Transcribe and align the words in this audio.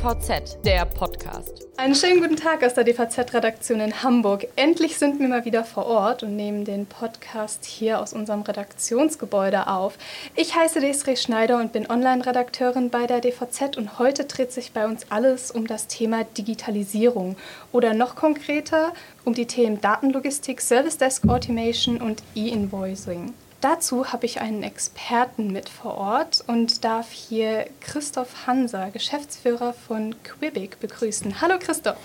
DVZ, 0.00 0.64
der 0.64 0.86
Podcast. 0.86 1.66
Einen 1.76 1.94
schönen 1.94 2.22
guten 2.22 2.36
Tag 2.36 2.64
aus 2.64 2.72
der 2.72 2.84
DVZ-Redaktion 2.84 3.80
in 3.80 4.02
Hamburg. 4.02 4.46
Endlich 4.56 4.96
sind 4.96 5.20
wir 5.20 5.28
mal 5.28 5.44
wieder 5.44 5.62
vor 5.62 5.84
Ort 5.84 6.22
und 6.22 6.36
nehmen 6.36 6.64
den 6.64 6.86
Podcast 6.86 7.66
hier 7.66 8.00
aus 8.00 8.14
unserem 8.14 8.40
Redaktionsgebäude 8.40 9.66
auf. 9.66 9.98
Ich 10.36 10.56
heiße 10.56 10.80
Desiree 10.80 11.16
Schneider 11.16 11.58
und 11.58 11.74
bin 11.74 11.90
Online-Redakteurin 11.90 12.88
bei 12.88 13.06
der 13.06 13.20
DVZ 13.20 13.76
und 13.76 13.98
heute 13.98 14.24
dreht 14.24 14.52
sich 14.52 14.72
bei 14.72 14.86
uns 14.86 15.04
alles 15.10 15.50
um 15.50 15.66
das 15.66 15.86
Thema 15.86 16.24
Digitalisierung 16.24 17.36
oder 17.70 17.92
noch 17.92 18.16
konkreter 18.16 18.94
um 19.26 19.34
die 19.34 19.46
Themen 19.46 19.82
Datenlogistik, 19.82 20.62
Service 20.62 20.96
Desk 20.96 21.28
Automation 21.28 22.00
und 22.00 22.22
E-Invoicing. 22.34 23.34
Dazu 23.60 24.06
habe 24.10 24.24
ich 24.24 24.40
einen 24.40 24.62
Experten 24.62 25.52
mit 25.52 25.68
vor 25.68 25.98
Ort 25.98 26.42
und 26.46 26.82
darf 26.82 27.10
hier 27.10 27.66
Christoph 27.82 28.46
Hanser, 28.46 28.90
Geschäftsführer 28.90 29.74
von 29.74 30.14
Quibic, 30.22 30.80
begrüßen. 30.80 31.42
Hallo 31.42 31.56
Christoph. 31.60 31.98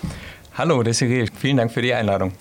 Hallo 0.58 0.82
Desiree, 0.82 1.26
vielen 1.34 1.56
Dank 1.56 1.72
für 1.72 1.80
die 1.80 1.94
Einladung. 1.94 2.32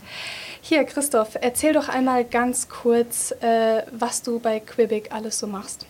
Hier 0.59 0.83
Christoph, 0.83 1.37
erzähl 1.39 1.71
doch 1.71 1.87
einmal 1.87 2.25
ganz 2.25 2.67
kurz, 2.67 3.31
äh, 3.39 3.83
was 3.97 4.21
du 4.21 4.39
bei 4.39 4.59
Quibic 4.59 5.13
alles 5.13 5.39
so 5.39 5.47
machst. 5.47 5.85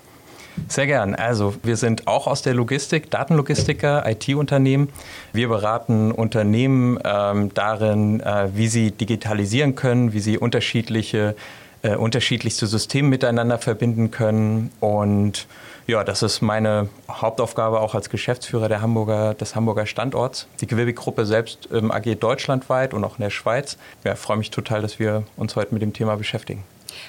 Sehr 0.67 0.86
gern. 0.86 1.16
Also 1.16 1.55
wir 1.64 1.78
sind 1.78 2.08
auch 2.08 2.28
aus 2.28 2.44
der 2.44 2.53
Logistik, 2.53 3.09
Datenlogistiker, 3.09 4.08
IT-Unternehmen. 4.08 4.89
Wir 5.34 5.50
beraten 5.50 6.12
Unternehmen 6.12 7.00
ähm, 7.03 7.52
darin, 7.55 8.20
äh, 8.20 8.50
wie 8.53 8.67
sie 8.67 8.92
digitalisieren 8.92 9.73
können, 9.73 10.14
wie 10.14 10.20
sie 10.20 10.38
unterschiedliche 10.38 11.36
äh, 11.85 11.95
unterschiedlichste 11.95 12.66
Systeme 12.66 13.09
miteinander 13.09 13.59
verbinden 13.59 14.09
können. 14.09 14.71
Und 14.80 15.48
ja, 15.85 16.03
das 16.03 16.23
ist 16.23 16.41
meine 16.41 16.89
Hauptaufgabe 17.08 17.80
auch 17.80 17.94
als 17.94 18.09
Geschäftsführer 18.09 18.70
der 18.70 18.81
Hamburger, 18.81 19.36
des 19.36 19.55
Hamburger 19.55 19.86
Standorts. 19.86 20.47
Die 20.61 20.67
Gewirbig-Gruppe 20.67 21.27
selbst 21.27 21.69
ähm, 21.72 21.92
agiert 21.92 22.23
deutschlandweit 22.23 22.95
und 22.95 23.03
auch 23.03 23.19
in 23.19 23.22
der 23.22 23.30
Schweiz. 23.30 23.77
Ja, 24.03 24.16
freue 24.16 24.38
mich 24.38 24.50
total, 24.50 24.81
dass 24.81 24.97
wir 24.97 25.23
uns 25.38 25.55
heute 25.55 25.73
mit 25.75 25.83
dem 25.83 25.94
Thema 25.94 26.16
beschäftigen. 26.16 26.64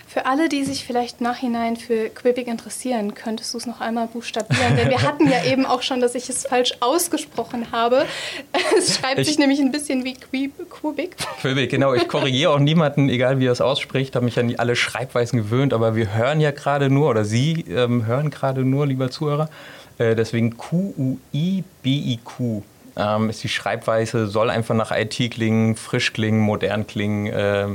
Für 0.07 0.27
alle, 0.27 0.49
die 0.49 0.65
sich 0.65 0.85
vielleicht 0.85 1.21
nachhinein 1.21 1.77
für 1.77 2.09
Quebec 2.09 2.47
interessieren, 2.47 3.15
könntest 3.15 3.53
du 3.55 3.59
es 3.59 3.67
noch 3.67 3.81
einmal 3.81 4.07
buchstabieren? 4.07 4.77
Denn 4.77 4.89
wir 4.91 5.03
hatten 5.03 5.29
ja 5.29 5.45
eben 5.45 5.67
auch 5.67 5.83
schon, 5.83 6.01
dass 6.01 6.15
ich 6.15 6.29
es 6.29 6.47
falsch 6.47 6.73
ausgesprochen 6.81 7.73
habe. 7.73 8.07
Es 8.77 8.97
schreibt 8.97 9.21
ich, 9.21 9.29
sich 9.29 9.39
nämlich 9.39 9.61
ein 9.61 9.71
bisschen 9.73 10.05
wie 10.05 10.15
Quebec. 10.15 11.17
Quebec, 11.41 11.71
genau. 11.71 11.95
Ich 11.95 12.09
korrigiere 12.09 12.51
auch 12.53 12.59
niemanden, 12.59 13.09
egal 13.09 13.39
wie 13.39 13.47
er 13.47 13.53
es 13.53 13.61
ausspricht. 13.61 14.17
habe 14.17 14.25
mich 14.25 14.39
an 14.39 14.55
alle 14.57 14.77
Schreibweisen 14.77 15.39
gewöhnt, 15.39 15.73
aber 15.73 15.95
wir 15.97 16.15
hören 16.15 16.41
ja 16.41 16.51
gerade 16.51 16.91
nur, 16.91 17.11
oder 17.11 17.25
Sie 17.25 17.65
ähm, 17.69 18.07
hören 18.07 18.31
gerade 18.31 18.65
nur, 18.65 18.87
lieber 18.87 19.11
Zuhörer. 19.11 19.49
Äh, 19.99 20.15
deswegen 20.15 20.57
Q-U-I-B-I-Q 20.57 21.23
ähm, 22.97 23.31
ist 23.31 23.43
die 23.45 23.49
Schreibweise, 23.49 24.27
soll 24.27 24.51
einfach 24.51 24.75
nach 24.75 24.91
IT 24.91 25.31
klingen, 25.31 25.77
frisch 25.77 26.13
klingen, 26.13 26.41
modern 26.41 26.87
klingen. 26.87 27.27
Äh, 27.27 27.69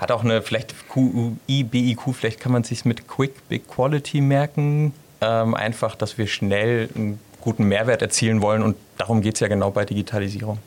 hat 0.00 0.10
auch 0.10 0.24
eine 0.24 0.40
vielleicht 0.40 0.74
QUI, 0.88 1.62
BIQ, 1.62 2.14
vielleicht 2.14 2.40
kann 2.40 2.52
man 2.52 2.64
sich 2.64 2.84
mit 2.84 3.06
Quick 3.06 3.48
Big 3.48 3.68
Quality 3.68 4.22
merken. 4.22 4.94
Ähm, 5.20 5.54
einfach, 5.54 5.94
dass 5.94 6.16
wir 6.16 6.26
schnell 6.26 6.88
einen 6.94 7.20
guten 7.42 7.64
Mehrwert 7.64 8.00
erzielen 8.00 8.40
wollen 8.40 8.62
und 8.62 8.76
darum 8.96 9.20
geht 9.20 9.34
es 9.34 9.40
ja 9.40 9.48
genau 9.48 9.70
bei 9.70 9.84
Digitalisierung. 9.84 10.58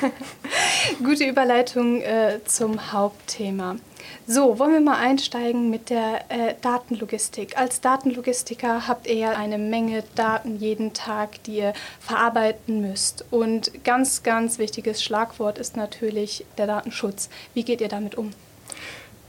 Gute 1.04 1.24
Überleitung 1.24 2.00
äh, 2.00 2.40
zum 2.44 2.92
Hauptthema. 2.92 3.76
So, 4.26 4.58
wollen 4.58 4.72
wir 4.72 4.80
mal 4.80 4.98
einsteigen 4.98 5.70
mit 5.70 5.90
der 5.90 6.24
äh, 6.30 6.54
Datenlogistik. 6.60 7.58
Als 7.58 7.80
Datenlogistiker 7.80 8.88
habt 8.88 9.06
ihr 9.06 9.14
ja 9.14 9.30
eine 9.32 9.58
Menge 9.58 10.02
Daten 10.14 10.58
jeden 10.58 10.94
Tag, 10.94 11.42
die 11.44 11.58
ihr 11.58 11.74
verarbeiten 12.00 12.80
müsst. 12.80 13.24
Und 13.30 13.84
ganz, 13.84 14.22
ganz 14.22 14.58
wichtiges 14.58 15.02
Schlagwort 15.02 15.58
ist 15.58 15.76
natürlich 15.76 16.44
der 16.56 16.66
Datenschutz. 16.66 17.28
Wie 17.54 17.64
geht 17.64 17.80
ihr 17.80 17.88
damit 17.88 18.16
um? 18.16 18.32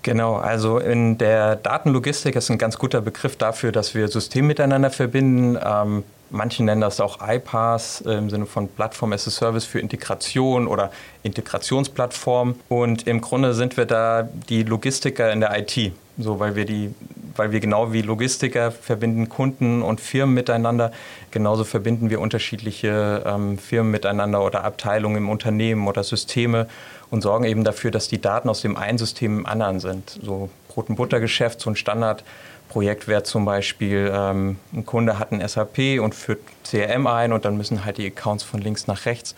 Genau, 0.02 0.36
also 0.36 0.80
in 0.80 1.18
der 1.18 1.58
Datenlogistik 1.58 2.36
ist 2.36 2.50
ein 2.50 2.58
ganz 2.58 2.78
guter 2.78 3.02
Begriff 3.02 3.36
dafür, 3.36 3.72
dass 3.72 3.96
wir 3.96 4.08
Systeme 4.08 4.48
miteinander 4.48 4.92
verbinden. 4.92 5.58
Ähm, 5.62 6.04
manche 6.30 6.64
nennen 6.64 6.82
das 6.82 7.02
auch 7.02 7.20
iPaaS 7.22 8.02
im 8.02 8.30
Sinne 8.30 8.46
von 8.46 8.70
Plattform 8.70 9.12
as 9.12 9.28
a 9.28 9.32
Service 9.32 9.66
für 9.66 9.80
Integration 9.80 10.68
oder 10.68 10.92
Integrationsplattform. 11.24 12.56
Und 12.70 13.08
im 13.08 13.20
Grunde 13.20 13.54
sind 13.54 13.76
wir 13.76 13.86
da 13.86 14.28
die 14.48 14.64
Logistiker 14.64 15.32
in 15.34 15.42
der 15.42 15.58
IT, 15.60 15.92
so 16.20 16.40
weil 16.40 16.56
wir 16.56 16.66
die 16.66 16.94
weil 17.40 17.52
wir 17.54 17.62
genau 17.62 17.94
wie 17.94 18.02
Logistiker 18.02 18.70
verbinden 18.70 19.30
Kunden 19.30 19.82
und 19.82 20.02
Firmen 20.02 20.36
miteinander, 20.36 20.92
genauso 21.32 21.64
verbinden 21.64 22.10
wir 22.10 22.20
unterschiedliche 22.20 23.24
ähm, 23.26 23.58
Firmen 23.58 23.92
miteinander 23.92 24.44
oder 24.44 24.66
Abteilungen 24.66 25.16
im 25.16 25.30
Unternehmen 25.30 25.88
oder 25.88 26.04
Systeme 26.04 26.68
und 27.10 27.22
sorgen 27.22 27.46
eben 27.46 27.64
dafür, 27.64 27.92
dass 27.92 28.10
die 28.10 28.20
Daten 28.20 28.50
aus 28.50 28.62
dem 28.62 28.76
einen 28.76 28.98
System 28.98 29.40
im 29.40 29.46
anderen 29.46 29.80
sind. 29.80 30.20
So 30.22 30.50
Brot- 30.68 30.90
und 30.90 30.98
Buttergeschäft, 30.98 31.62
so 31.62 31.70
ein 31.70 31.78
Standardprojekt 31.78 33.08
wäre 33.08 33.24
zum 33.24 33.46
Beispiel, 33.46 34.12
ähm, 34.14 34.58
ein 34.74 34.86
Kunde 34.86 35.18
hat 35.18 35.32
ein 35.32 35.48
SAP 35.48 36.00
und 36.02 36.14
führt 36.14 36.40
CRM 36.70 37.08
ein 37.08 37.32
und 37.32 37.46
dann 37.46 37.56
müssen 37.56 37.86
halt 37.86 37.98
die 37.98 38.08
Accounts 38.08 38.44
von 38.44 38.60
links 38.60 38.86
nach 38.88 39.06
rechts 39.06 39.34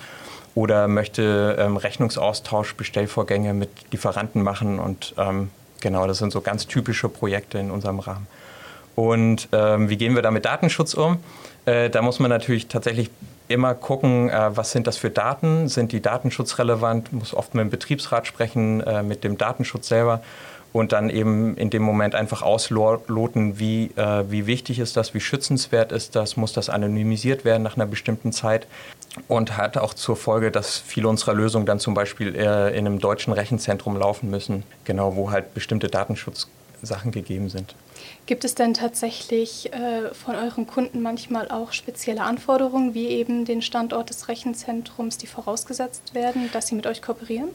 oder 0.55 0.87
möchte 0.87 1.55
ähm, 1.59 1.77
Rechnungsaustausch, 1.77 2.75
Bestellvorgänge 2.75 3.53
mit 3.53 3.69
Lieferanten 3.91 4.41
machen 4.41 4.79
und 4.79 5.13
ähm, 5.17 5.49
genau, 5.81 6.07
das 6.07 6.19
sind 6.19 6.31
so 6.31 6.41
ganz 6.41 6.67
typische 6.67 7.09
Projekte 7.09 7.57
in 7.57 7.71
unserem 7.71 7.99
Rahmen. 7.99 8.27
Und 8.95 9.49
ähm, 9.51 9.89
wie 9.89 9.97
gehen 9.97 10.15
wir 10.15 10.21
da 10.21 10.31
mit 10.31 10.45
Datenschutz 10.45 10.93
um? 10.93 11.17
Äh, 11.65 11.89
da 11.89 12.01
muss 12.01 12.19
man 12.19 12.29
natürlich 12.29 12.67
tatsächlich 12.67 13.09
immer 13.47 13.73
gucken, 13.73 14.29
äh, 14.29 14.55
was 14.55 14.71
sind 14.71 14.87
das 14.87 14.97
für 14.97 15.09
Daten? 15.09 15.67
Sind 15.67 15.91
die 15.91 16.01
datenschutzrelevant? 16.01 17.13
Muss 17.13 17.33
oft 17.33 17.53
mit 17.53 17.63
dem 17.63 17.69
Betriebsrat 17.69 18.27
sprechen, 18.27 18.81
äh, 18.81 19.03
mit 19.03 19.23
dem 19.23 19.37
Datenschutz 19.37 19.87
selber 19.87 20.21
und 20.73 20.91
dann 20.91 21.09
eben 21.09 21.57
in 21.57 21.69
dem 21.69 21.83
Moment 21.83 22.15
einfach 22.15 22.41
ausloten, 22.41 23.59
wie, 23.59 23.91
äh, 23.95 24.23
wie 24.29 24.47
wichtig 24.47 24.79
ist 24.79 24.97
das, 24.97 25.13
wie 25.13 25.19
schützenswert 25.19 25.91
ist 25.91 26.15
das, 26.15 26.37
muss 26.37 26.53
das 26.53 26.69
anonymisiert 26.69 27.45
werden 27.45 27.63
nach 27.63 27.75
einer 27.75 27.85
bestimmten 27.85 28.31
Zeit 28.31 28.67
und 29.27 29.57
hat 29.57 29.77
auch 29.77 29.93
zur 29.93 30.15
Folge, 30.15 30.51
dass 30.51 30.77
viele 30.77 31.09
unserer 31.09 31.33
Lösungen 31.33 31.65
dann 31.65 31.79
zum 31.79 31.93
Beispiel 31.93 32.35
äh, 32.35 32.77
in 32.77 32.85
einem 32.85 32.99
deutschen 32.99 33.33
Rechenzentrum 33.33 33.97
laufen 33.97 34.29
müssen, 34.29 34.63
genau 34.85 35.15
wo 35.15 35.31
halt 35.31 35.53
bestimmte 35.53 35.89
Datenschutzsachen 35.89 37.11
gegeben 37.11 37.49
sind. 37.49 37.75
Gibt 38.25 38.45
es 38.45 38.55
denn 38.55 38.73
tatsächlich 38.73 39.73
äh, 39.73 40.13
von 40.13 40.35
euren 40.35 40.65
Kunden 40.65 41.01
manchmal 41.01 41.49
auch 41.49 41.73
spezielle 41.73 42.21
Anforderungen, 42.21 42.93
wie 42.93 43.07
eben 43.07 43.45
den 43.45 43.61
Standort 43.61 44.09
des 44.09 44.27
Rechenzentrums, 44.27 45.17
die 45.17 45.27
vorausgesetzt 45.27 46.13
werden, 46.15 46.49
dass 46.53 46.67
sie 46.67 46.75
mit 46.75 46.87
euch 46.87 47.01
kooperieren? 47.01 47.49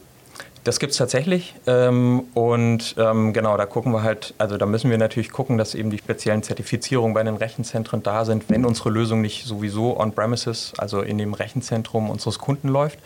Das 0.67 0.79
gibt 0.79 0.91
es 0.91 0.97
tatsächlich. 0.97 1.55
Ähm, 1.65 2.25
und 2.33 2.95
ähm, 2.97 3.31
genau, 3.31 3.55
da 3.55 3.65
gucken 3.65 3.93
wir 3.93 4.03
halt, 4.03 4.33
also 4.37 4.57
da 4.57 4.65
müssen 4.65 4.91
wir 4.91 4.97
natürlich 4.97 5.31
gucken, 5.31 5.57
dass 5.57 5.73
eben 5.73 5.89
die 5.91 5.97
speziellen 5.97 6.43
Zertifizierungen 6.43 7.13
bei 7.13 7.23
den 7.23 7.37
Rechenzentren 7.37 8.03
da 8.03 8.25
sind, 8.25 8.49
wenn 8.49 8.65
unsere 8.65 8.89
Lösung 8.89 9.21
nicht 9.21 9.45
sowieso 9.45 9.97
on-premises, 9.97 10.73
also 10.77 10.99
in 10.99 11.19
dem 11.19 11.33
Rechenzentrum 11.33 12.09
unseres 12.09 12.37
Kunden 12.37 12.67
läuft. 12.67 12.99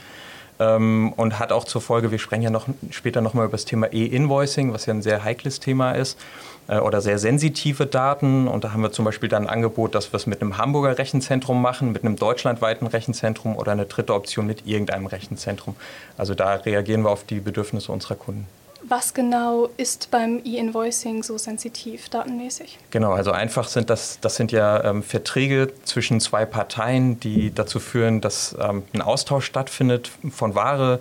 Ähm, 0.62 1.14
und 1.18 1.40
hat 1.40 1.52
auch 1.52 1.64
zur 1.64 1.82
Folge, 1.82 2.12
wir 2.12 2.20
sprechen 2.20 2.44
ja 2.44 2.52
noch 2.52 2.68
später 2.92 3.22
nochmal 3.22 3.46
über 3.46 3.54
das 3.54 3.66
Thema 3.66 3.92
E-Invoicing, 3.92 4.74
was 4.74 4.86
ja 4.86 4.94
ein 4.94 5.02
sehr 5.02 5.24
heikles 5.24 5.60
Thema 5.60 5.94
ist 5.94 6.20
äh, 6.68 6.78
oder 6.78 7.02
sehr 7.02 7.18
sensitive 7.18 7.88
Daten. 7.88 8.48
Und 8.48 8.64
da 8.64 8.72
haben 8.72 8.84
wir 8.84 8.92
zum 8.92 9.06
Beispiel 9.06 9.28
dann 9.28 9.48
ein 9.48 9.50
Angebot, 9.50 9.96
dass 9.96 10.14
wir 10.14 10.18
es 10.18 10.28
mit 10.28 10.40
einem 10.40 10.60
Hamburger 10.60 11.00
Rechenzentrum 11.00 11.60
machen, 11.60 11.92
mit 11.92 12.04
einem 12.04 12.16
deutschlandweiten 12.16 12.86
Rechenzentrum 12.86 13.56
oder 13.56 13.72
eine 13.72 13.86
dritte 13.86 14.14
Option 14.14 14.46
mit 14.46 14.68
irgendeinem 14.68 15.08
Rechenzentrum. 15.08 15.76
Also 16.16 16.36
da 16.36 16.54
reagieren 16.54 17.04
wir 17.04 17.10
auf 17.10 17.24
die 17.24 17.40
Bedürfnisse 17.40 17.92
unserer 17.92 18.16
Kunden. 18.16 18.46
Was 18.92 19.14
genau 19.14 19.70
ist 19.78 20.12
beim 20.12 20.42
E-Invoicing 20.44 21.24
so 21.24 21.38
sensitiv 21.38 22.10
datenmäßig? 22.10 22.78
Genau, 22.90 23.14
also 23.14 23.32
einfach 23.32 23.70
sind 23.70 23.90
das, 23.90 24.20
das 24.20 24.36
sind 24.36 24.52
ja 24.52 24.84
ähm, 24.84 25.02
Verträge 25.02 25.72
zwischen 25.86 26.20
zwei 26.20 26.46
Parteien, 26.46 27.18
die 27.18 27.56
dazu 27.56 27.80
führen, 27.80 28.20
dass 28.20 28.54
ähm, 28.60 28.84
ein 28.92 29.02
Austausch 29.02 29.46
stattfindet 29.46 30.12
von 30.30 30.56
Ware 30.56 31.00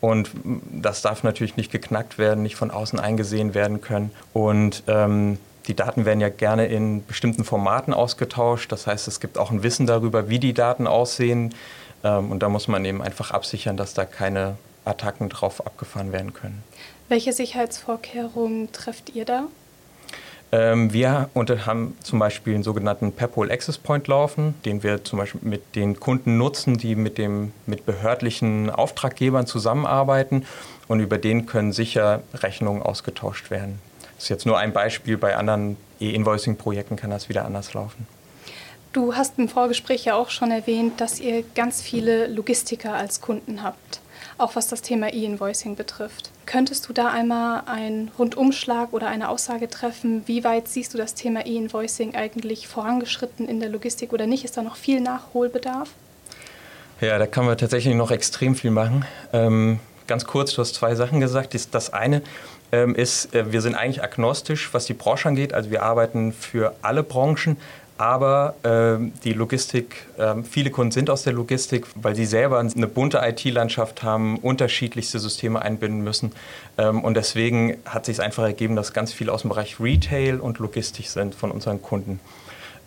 und 0.00 0.30
das 0.70 1.02
darf 1.02 1.24
natürlich 1.24 1.56
nicht 1.56 1.72
geknackt 1.72 2.16
werden, 2.16 2.44
nicht 2.44 2.54
von 2.54 2.70
außen 2.70 3.00
eingesehen 3.00 3.54
werden 3.54 3.80
können. 3.80 4.12
Und 4.32 4.84
ähm, 4.86 5.38
die 5.66 5.74
Daten 5.74 6.04
werden 6.04 6.20
ja 6.20 6.28
gerne 6.28 6.66
in 6.66 7.04
bestimmten 7.04 7.42
Formaten 7.42 7.92
ausgetauscht. 7.92 8.70
Das 8.70 8.86
heißt, 8.86 9.08
es 9.08 9.18
gibt 9.18 9.36
auch 9.36 9.50
ein 9.50 9.64
Wissen 9.64 9.88
darüber, 9.88 10.28
wie 10.28 10.38
die 10.38 10.54
Daten 10.54 10.86
aussehen. 10.86 11.52
Ähm, 12.04 12.30
und 12.30 12.44
da 12.44 12.48
muss 12.48 12.68
man 12.68 12.84
eben 12.84 13.02
einfach 13.02 13.32
absichern, 13.32 13.76
dass 13.76 13.94
da 13.94 14.04
keine 14.04 14.58
Attacken 14.84 15.28
drauf 15.28 15.66
abgefahren 15.66 16.12
werden 16.12 16.32
können. 16.34 16.62
Welche 17.12 17.34
Sicherheitsvorkehrungen 17.34 18.72
trefft 18.72 19.14
ihr 19.14 19.26
da? 19.26 19.44
Ähm, 20.50 20.94
wir 20.94 21.28
haben 21.34 21.94
zum 22.02 22.18
Beispiel 22.18 22.54
einen 22.54 22.62
sogenannten 22.62 23.12
Pepol 23.12 23.50
Access 23.50 23.76
Point 23.76 24.08
laufen, 24.08 24.54
den 24.64 24.82
wir 24.82 25.04
zum 25.04 25.18
Beispiel 25.18 25.42
mit 25.44 25.76
den 25.76 26.00
Kunden 26.00 26.38
nutzen, 26.38 26.78
die 26.78 26.94
mit, 26.94 27.18
dem, 27.18 27.52
mit 27.66 27.84
behördlichen 27.84 28.70
Auftraggebern 28.70 29.46
zusammenarbeiten 29.46 30.46
und 30.88 31.00
über 31.00 31.18
den 31.18 31.44
können 31.44 31.74
sicher 31.74 32.22
Rechnungen 32.32 32.82
ausgetauscht 32.82 33.50
werden. 33.50 33.78
Das 34.14 34.22
ist 34.24 34.28
jetzt 34.30 34.46
nur 34.46 34.56
ein 34.56 34.72
Beispiel, 34.72 35.18
bei 35.18 35.36
anderen 35.36 35.76
E-Invoicing-Projekten 36.00 36.96
kann 36.96 37.10
das 37.10 37.28
wieder 37.28 37.44
anders 37.44 37.74
laufen. 37.74 38.06
Du 38.94 39.14
hast 39.14 39.38
im 39.38 39.50
Vorgespräch 39.50 40.06
ja 40.06 40.14
auch 40.14 40.30
schon 40.30 40.50
erwähnt, 40.50 40.98
dass 41.02 41.20
ihr 41.20 41.44
ganz 41.54 41.82
viele 41.82 42.26
Logistiker 42.28 42.94
als 42.94 43.20
Kunden 43.20 43.62
habt, 43.62 44.00
auch 44.38 44.56
was 44.56 44.68
das 44.68 44.82
Thema 44.82 45.12
E-Invoicing 45.12 45.76
betrifft. 45.76 46.30
Könntest 46.46 46.88
du 46.88 46.92
da 46.92 47.08
einmal 47.08 47.62
einen 47.66 48.10
Rundumschlag 48.18 48.92
oder 48.92 49.08
eine 49.08 49.28
Aussage 49.28 49.68
treffen? 49.68 50.22
Wie 50.26 50.44
weit 50.44 50.68
siehst 50.68 50.94
du 50.94 50.98
das 50.98 51.14
Thema 51.14 51.46
E-Invoicing 51.46 52.14
eigentlich 52.14 52.68
vorangeschritten 52.68 53.48
in 53.48 53.60
der 53.60 53.68
Logistik 53.68 54.12
oder 54.12 54.26
nicht? 54.26 54.44
Ist 54.44 54.56
da 54.56 54.62
noch 54.62 54.76
viel 54.76 55.00
Nachholbedarf? 55.00 55.90
Ja, 57.00 57.18
da 57.18 57.26
kann 57.26 57.46
man 57.46 57.58
tatsächlich 57.58 57.94
noch 57.94 58.10
extrem 58.10 58.54
viel 58.54 58.70
machen. 58.70 59.04
Ähm, 59.32 59.80
ganz 60.06 60.24
kurz, 60.24 60.54
du 60.54 60.62
hast 60.62 60.74
zwei 60.74 60.94
Sachen 60.94 61.20
gesagt. 61.20 61.56
Das 61.72 61.92
eine 61.92 62.22
ähm, 62.70 62.94
ist, 62.94 63.34
äh, 63.34 63.52
wir 63.52 63.60
sind 63.60 63.74
eigentlich 63.74 64.02
agnostisch, 64.02 64.72
was 64.72 64.86
die 64.86 64.94
Branche 64.94 65.28
angeht. 65.28 65.52
Also 65.52 65.70
wir 65.70 65.82
arbeiten 65.82 66.32
für 66.32 66.74
alle 66.82 67.02
Branchen, 67.02 67.56
aber 67.98 68.54
ähm, 68.64 69.12
die 69.24 69.32
Logistik, 69.32 70.06
ähm, 70.18 70.44
viele 70.44 70.70
Kunden 70.70 70.92
sind 70.92 71.10
aus 71.10 71.22
der 71.22 71.32
Logistik, 71.32 71.86
weil 71.94 72.14
sie 72.14 72.26
selber 72.26 72.58
eine 72.58 72.86
bunte 72.86 73.20
IT-Landschaft 73.22 74.02
haben, 74.02 74.38
unterschiedlichste 74.38 75.18
Systeme 75.18 75.62
einbinden 75.62 76.02
müssen. 76.02 76.32
Ähm, 76.78 77.02
und 77.02 77.16
deswegen 77.16 77.76
hat 77.84 78.06
sich 78.06 78.16
es 78.16 78.20
einfach 78.20 78.44
ergeben, 78.44 78.76
dass 78.76 78.92
ganz 78.92 79.12
viele 79.12 79.32
aus 79.32 79.42
dem 79.42 79.50
Bereich 79.50 79.78
Retail 79.80 80.40
und 80.40 80.58
Logistik 80.58 81.08
sind 81.08 81.34
von 81.34 81.50
unseren 81.50 81.82
Kunden. 81.82 82.20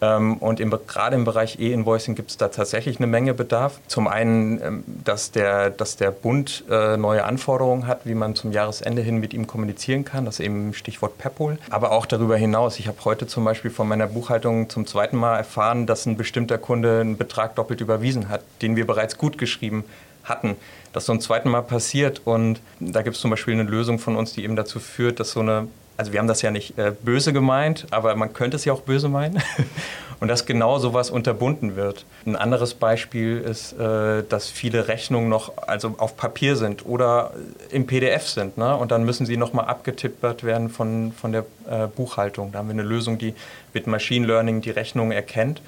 Ähm, 0.05 0.37
und 0.37 0.59
im, 0.59 0.69
gerade 0.87 1.15
im 1.15 1.23
Bereich 1.23 1.59
E-Invoicing 1.59 2.15
gibt 2.15 2.31
es 2.31 2.37
da 2.37 2.49
tatsächlich 2.49 2.97
eine 2.97 3.07
Menge 3.07 3.33
Bedarf. 3.33 3.79
Zum 3.87 4.07
einen, 4.07 4.61
ähm, 4.61 4.83
dass 5.03 5.31
der, 5.31 5.69
dass 5.69 5.97
der 5.97 6.11
Bund 6.11 6.63
äh, 6.69 6.97
neue 6.97 7.23
Anforderungen 7.23 7.87
hat, 7.87 8.01
wie 8.05 8.15
man 8.15 8.35
zum 8.35 8.51
Jahresende 8.51 9.01
hin 9.01 9.17
mit 9.17 9.33
ihm 9.33 9.47
kommunizieren 9.47 10.05
kann. 10.05 10.25
Das 10.25 10.39
ist 10.39 10.45
eben 10.45 10.73
Stichwort 10.73 11.17
PEPOL. 11.17 11.57
Aber 11.69 11.91
auch 11.91 12.05
darüber 12.05 12.37
hinaus. 12.37 12.79
Ich 12.79 12.87
habe 12.87 12.97
heute 13.05 13.27
zum 13.27 13.43
Beispiel 13.43 13.71
von 13.71 13.87
meiner 13.87 14.07
Buchhaltung 14.07 14.69
zum 14.69 14.85
zweiten 14.85 15.17
Mal 15.17 15.37
erfahren, 15.37 15.85
dass 15.85 16.05
ein 16.05 16.17
bestimmter 16.17 16.57
Kunde 16.57 17.01
einen 17.01 17.17
Betrag 17.17 17.55
doppelt 17.55 17.81
überwiesen 17.81 18.29
hat, 18.29 18.41
den 18.61 18.75
wir 18.75 18.85
bereits 18.85 19.17
gut 19.17 19.37
geschrieben 19.37 19.83
hatten. 20.23 20.55
Das 20.93 21.05
so 21.05 21.13
ein 21.13 21.21
zweiten 21.21 21.49
Mal 21.49 21.61
passiert 21.61 22.21
und 22.25 22.59
da 22.79 23.01
gibt 23.01 23.15
es 23.15 23.21
zum 23.21 23.29
Beispiel 23.29 23.53
eine 23.53 23.63
Lösung 23.63 23.99
von 23.99 24.15
uns, 24.15 24.33
die 24.33 24.43
eben 24.43 24.55
dazu 24.55 24.79
führt, 24.79 25.19
dass 25.19 25.31
so 25.31 25.41
eine 25.41 25.67
also 25.97 26.11
wir 26.11 26.19
haben 26.19 26.27
das 26.27 26.41
ja 26.41 26.51
nicht 26.51 26.77
äh, 26.77 26.93
böse 27.03 27.33
gemeint, 27.33 27.87
aber 27.91 28.15
man 28.15 28.33
könnte 28.33 28.57
es 28.57 28.65
ja 28.65 28.73
auch 28.73 28.81
böse 28.81 29.09
meinen. 29.09 29.41
Und 30.21 30.29
dass 30.29 30.45
genau 30.45 30.79
sowas 30.79 31.09
unterbunden 31.09 31.75
wird. 31.75 32.05
Ein 32.25 32.37
anderes 32.37 32.73
Beispiel 32.73 33.37
ist, 33.37 33.73
äh, 33.73 34.23
dass 34.27 34.49
viele 34.49 34.87
Rechnungen 34.87 35.27
noch 35.27 35.51
also 35.67 35.95
auf 35.97 36.15
Papier 36.15 36.55
sind 36.55 36.85
oder 36.85 37.31
im 37.69 37.85
PDF 37.85 38.25
sind. 38.27 38.57
Ne? 38.57 38.75
Und 38.77 38.91
dann 38.91 39.03
müssen 39.03 39.25
sie 39.25 39.35
nochmal 39.35 39.65
abgetippert 39.65 40.45
werden 40.45 40.69
von, 40.69 41.11
von 41.11 41.33
der 41.33 41.45
äh, 41.69 41.87
Buchhaltung. 41.87 42.53
Da 42.53 42.59
haben 42.59 42.69
wir 42.69 42.73
eine 42.73 42.83
Lösung, 42.83 43.17
die 43.17 43.33
mit 43.73 43.87
Machine 43.87 44.25
Learning 44.25 44.61
die 44.61 44.71
Rechnungen 44.71 45.11
erkennt 45.11 45.61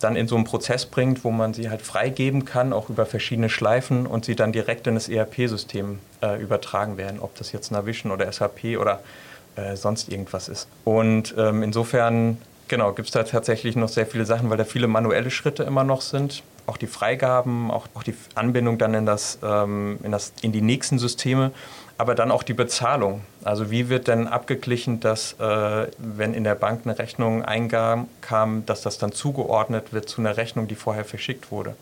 dann 0.00 0.16
in 0.16 0.28
so 0.28 0.36
einen 0.36 0.44
Prozess 0.44 0.84
bringt, 0.86 1.24
wo 1.24 1.30
man 1.30 1.54
sie 1.54 1.70
halt 1.70 1.80
freigeben 1.80 2.44
kann, 2.44 2.72
auch 2.72 2.90
über 2.90 3.06
verschiedene 3.06 3.48
Schleifen 3.48 4.06
und 4.06 4.24
sie 4.24 4.36
dann 4.36 4.52
direkt 4.52 4.86
in 4.86 4.94
das 4.94 5.08
ERP-System 5.08 6.00
äh, 6.22 6.40
übertragen 6.40 6.98
werden, 6.98 7.18
ob 7.20 7.34
das 7.36 7.52
jetzt 7.52 7.70
Navision 7.70 8.12
oder 8.12 8.30
SAP 8.30 8.76
oder 8.78 9.00
äh, 9.56 9.76
sonst 9.76 10.08
irgendwas 10.08 10.48
ist. 10.48 10.68
Und 10.84 11.34
ähm, 11.38 11.62
insofern, 11.62 12.38
genau, 12.68 12.92
gibt 12.92 13.08
es 13.08 13.12
da 13.12 13.24
tatsächlich 13.24 13.74
noch 13.76 13.88
sehr 13.88 14.06
viele 14.06 14.24
Sachen, 14.24 14.50
weil 14.50 14.58
da 14.58 14.64
viele 14.64 14.86
manuelle 14.86 15.30
Schritte 15.30 15.62
immer 15.62 15.84
noch 15.84 16.02
sind. 16.02 16.42
Auch 16.66 16.76
die 16.76 16.86
Freigaben, 16.86 17.70
auch, 17.70 17.86
auch 17.94 18.02
die 18.02 18.14
Anbindung 18.34 18.76
dann 18.76 18.94
in, 18.94 19.06
das, 19.06 19.38
ähm, 19.42 19.98
in, 20.02 20.12
das, 20.12 20.32
in 20.42 20.52
die 20.52 20.60
nächsten 20.60 20.98
Systeme, 20.98 21.52
aber 21.96 22.14
dann 22.14 22.30
auch 22.30 22.42
die 22.42 22.54
Bezahlung. 22.54 23.22
Also 23.44 23.70
wie 23.70 23.88
wird 23.88 24.08
denn 24.08 24.28
abgeglichen, 24.28 25.00
dass 25.00 25.34
äh, 25.34 25.86
wenn 25.98 26.34
in 26.34 26.44
der 26.44 26.54
Bank 26.54 26.82
eine 26.84 26.98
Rechnung 26.98 27.44
eingab, 27.44 28.06
kam, 28.20 28.66
dass 28.66 28.82
das 28.82 28.98
dann 28.98 29.12
zugeordnet 29.12 29.92
wird 29.92 30.08
zu 30.08 30.20
einer 30.20 30.36
Rechnung, 30.36 30.68
die 30.68 30.74
vorher 30.74 31.04
verschickt 31.04 31.50
wurde? 31.50 31.76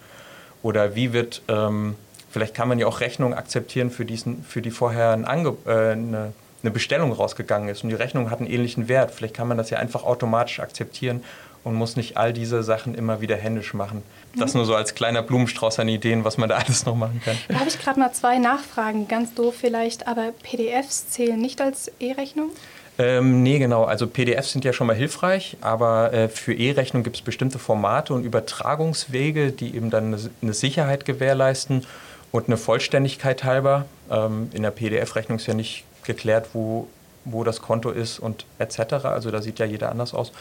Oder 0.62 0.94
wie 0.94 1.12
wird, 1.12 1.43
ähm, 1.49 1.97
vielleicht 2.31 2.55
kann 2.55 2.69
man 2.69 2.79
ja 2.79 2.87
auch 2.87 3.00
Rechnungen 3.00 3.37
akzeptieren, 3.37 3.91
für, 3.91 4.05
diesen, 4.05 4.44
für 4.44 4.62
die 4.62 4.71
vorher 4.71 5.11
ein 5.11 5.25
Ange 5.25 5.56
äh, 5.67 5.93
eine 5.93 6.32
eine 6.64 6.70
Bestellung 6.70 7.12
rausgegangen 7.12 7.69
ist 7.69 7.84
und 7.84 7.90
die 7.90 7.94
Rechnung 7.94 8.31
hat 8.31 8.40
einen 8.40 8.49
ähnlichen 8.49 8.88
Wert. 8.88 9.11
Vielleicht 9.11 9.34
kann 9.34 9.46
man 9.46 9.58
das 9.58 9.70
ja 9.70 9.78
einfach 9.78 10.02
automatisch 10.02 10.61
akzeptieren 10.61 11.22
und 11.62 11.75
muss 11.75 11.96
nicht 11.96 12.16
all 12.16 12.32
diese 12.32 12.62
Sachen 12.62 12.94
immer 12.94 13.20
wieder 13.20 13.37
händisch 13.37 13.75
machen. 13.75 14.02
Das 14.37 14.55
nur 14.55 14.64
so 14.64 14.75
als 14.75 14.94
kleiner 14.94 15.22
Blumenstrauß 15.22 15.78
an 15.78 15.88
Ideen, 15.88 16.25
was 16.25 16.38
man 16.38 16.49
da 16.49 16.56
alles 16.66 16.87
noch 16.87 16.96
machen 16.96 17.20
kann. 17.25 17.37
Da 17.49 17.61
habe 17.61 17.69
ich 17.69 17.78
gerade 17.78 18.00
mal 18.00 18.12
zwei 18.12 18.38
Nachfragen, 18.38 19.08
ganz 19.08 19.34
doof 19.34 19.55
vielleicht, 19.61 20.08
aber 20.08 20.32
PDFs 20.43 21.08
zählen 21.11 21.40
nicht 21.40 21.61
als 21.61 21.90
E-Rechnung? 22.00 22.50
Ähm, 22.96 23.43
nee, 23.43 23.58
genau. 23.58 23.84
Also 23.84 24.06
PDFs 24.06 24.52
sind 24.52 24.64
ja 24.64 24.72
schon 24.72 24.87
mal 24.87 24.94
hilfreich, 24.94 25.56
aber 25.61 26.12
äh, 26.12 26.28
für 26.28 26.55
E-Rechnung 26.55 27.02
gibt 27.02 27.16
es 27.16 27.22
bestimmte 27.22 27.58
Formate 27.58 28.14
und 28.14 28.25
Übertragungswege, 28.25 29.50
die 29.50 29.75
eben 29.75 29.90
dann 29.90 30.14
eine, 30.14 30.19
eine 30.43 30.55
Sicherheit 30.55 31.05
gewährleisten 31.05 31.84
und 32.31 32.46
eine 32.46 32.56
Vollständigkeit 32.56 33.43
halber. 33.43 33.87
Ähm, 34.11 34.49
in 34.52 34.62
der 34.62 34.70
PDF-Rechnung 34.70 35.38
ist 35.38 35.46
ja 35.46 35.55
nicht 35.55 35.84
geklärt, 36.05 36.49
wo, 36.53 36.89
wo 37.25 37.45
das 37.45 37.61
Konto 37.61 37.91
ist 37.91 38.19
und 38.19 38.47
etc. 38.59 39.05
Also 39.05 39.31
da 39.31 39.43
sieht 39.43 39.59
ja 39.59 39.67
jeder 39.67 39.91
anders 39.91 40.15
aus. 40.15 40.33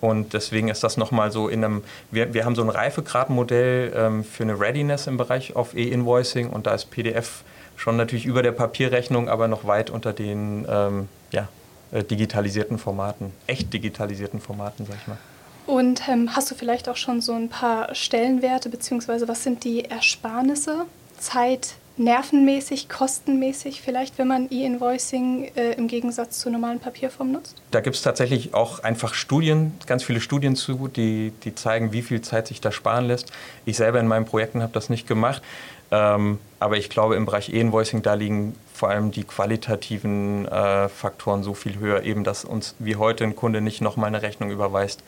Und 0.00 0.32
deswegen 0.32 0.68
ist 0.68 0.84
das 0.84 0.96
nochmal 0.96 1.32
so 1.32 1.48
in 1.48 1.64
einem, 1.64 1.82
wir, 2.10 2.32
wir 2.32 2.44
haben 2.44 2.54
so 2.54 2.62
ein 2.62 2.68
Reifegradmodell 2.68 3.92
ähm, 3.96 4.24
für 4.24 4.44
eine 4.44 4.60
Readiness 4.60 5.08
im 5.08 5.16
Bereich 5.16 5.56
auf 5.56 5.76
E-Invoicing 5.76 6.50
und 6.50 6.66
da 6.66 6.74
ist 6.74 6.90
PDF 6.90 7.42
schon 7.76 7.96
natürlich 7.96 8.24
über 8.24 8.42
der 8.42 8.52
Papierrechnung, 8.52 9.28
aber 9.28 9.48
noch 9.48 9.66
weit 9.66 9.90
unter 9.90 10.12
den 10.12 10.66
ähm, 10.68 11.08
ja, 11.32 11.48
äh, 11.90 12.04
digitalisierten 12.04 12.78
Formaten, 12.78 13.32
echt 13.46 13.72
digitalisierten 13.72 14.40
Formaten, 14.40 14.86
sag 14.86 14.96
ich 15.00 15.06
mal. 15.08 15.18
Und 15.66 16.08
ähm, 16.08 16.34
hast 16.34 16.50
du 16.50 16.54
vielleicht 16.54 16.88
auch 16.88 16.96
schon 16.96 17.20
so 17.20 17.32
ein 17.34 17.48
paar 17.48 17.94
Stellenwerte, 17.94 18.68
beziehungsweise 18.70 19.28
was 19.28 19.42
sind 19.42 19.64
die 19.64 19.84
Ersparnisse, 19.84 20.86
Zeit, 21.18 21.74
nervenmäßig, 21.98 22.88
kostenmäßig 22.88 23.82
vielleicht, 23.82 24.18
wenn 24.18 24.28
man 24.28 24.48
E-Invoicing 24.50 25.50
äh, 25.54 25.72
im 25.72 25.88
Gegensatz 25.88 26.38
zur 26.38 26.52
normalen 26.52 26.80
Papierform 26.80 27.32
nutzt? 27.32 27.60
Da 27.70 27.80
gibt 27.80 27.96
es 27.96 28.02
tatsächlich 28.02 28.54
auch 28.54 28.82
einfach 28.82 29.14
Studien, 29.14 29.74
ganz 29.86 30.04
viele 30.04 30.20
Studien 30.20 30.56
zu, 30.56 30.88
die, 30.88 31.32
die 31.44 31.54
zeigen, 31.54 31.92
wie 31.92 32.02
viel 32.02 32.20
Zeit 32.20 32.46
sich 32.48 32.60
da 32.60 32.72
sparen 32.72 33.06
lässt. 33.06 33.32
Ich 33.64 33.76
selber 33.76 34.00
in 34.00 34.06
meinen 34.06 34.24
Projekten 34.24 34.62
habe 34.62 34.72
das 34.72 34.88
nicht 34.88 35.06
gemacht. 35.06 35.42
Ähm, 35.90 36.38
aber 36.60 36.76
ich 36.76 36.90
glaube, 36.90 37.16
im 37.16 37.24
Bereich 37.24 37.52
E-Invoicing, 37.52 38.02
da 38.02 38.14
liegen 38.14 38.54
vor 38.74 38.90
allem 38.90 39.10
die 39.10 39.24
qualitativen 39.24 40.46
äh, 40.46 40.88
Faktoren 40.88 41.42
so 41.42 41.54
viel 41.54 41.78
höher, 41.78 42.02
eben 42.02 42.24
dass 42.24 42.44
uns 42.44 42.74
wie 42.78 42.96
heute 42.96 43.24
ein 43.24 43.36
Kunde 43.36 43.60
nicht 43.60 43.80
nochmal 43.80 44.08
eine 44.08 44.22
Rechnung 44.22 44.50
überweist, 44.50 45.02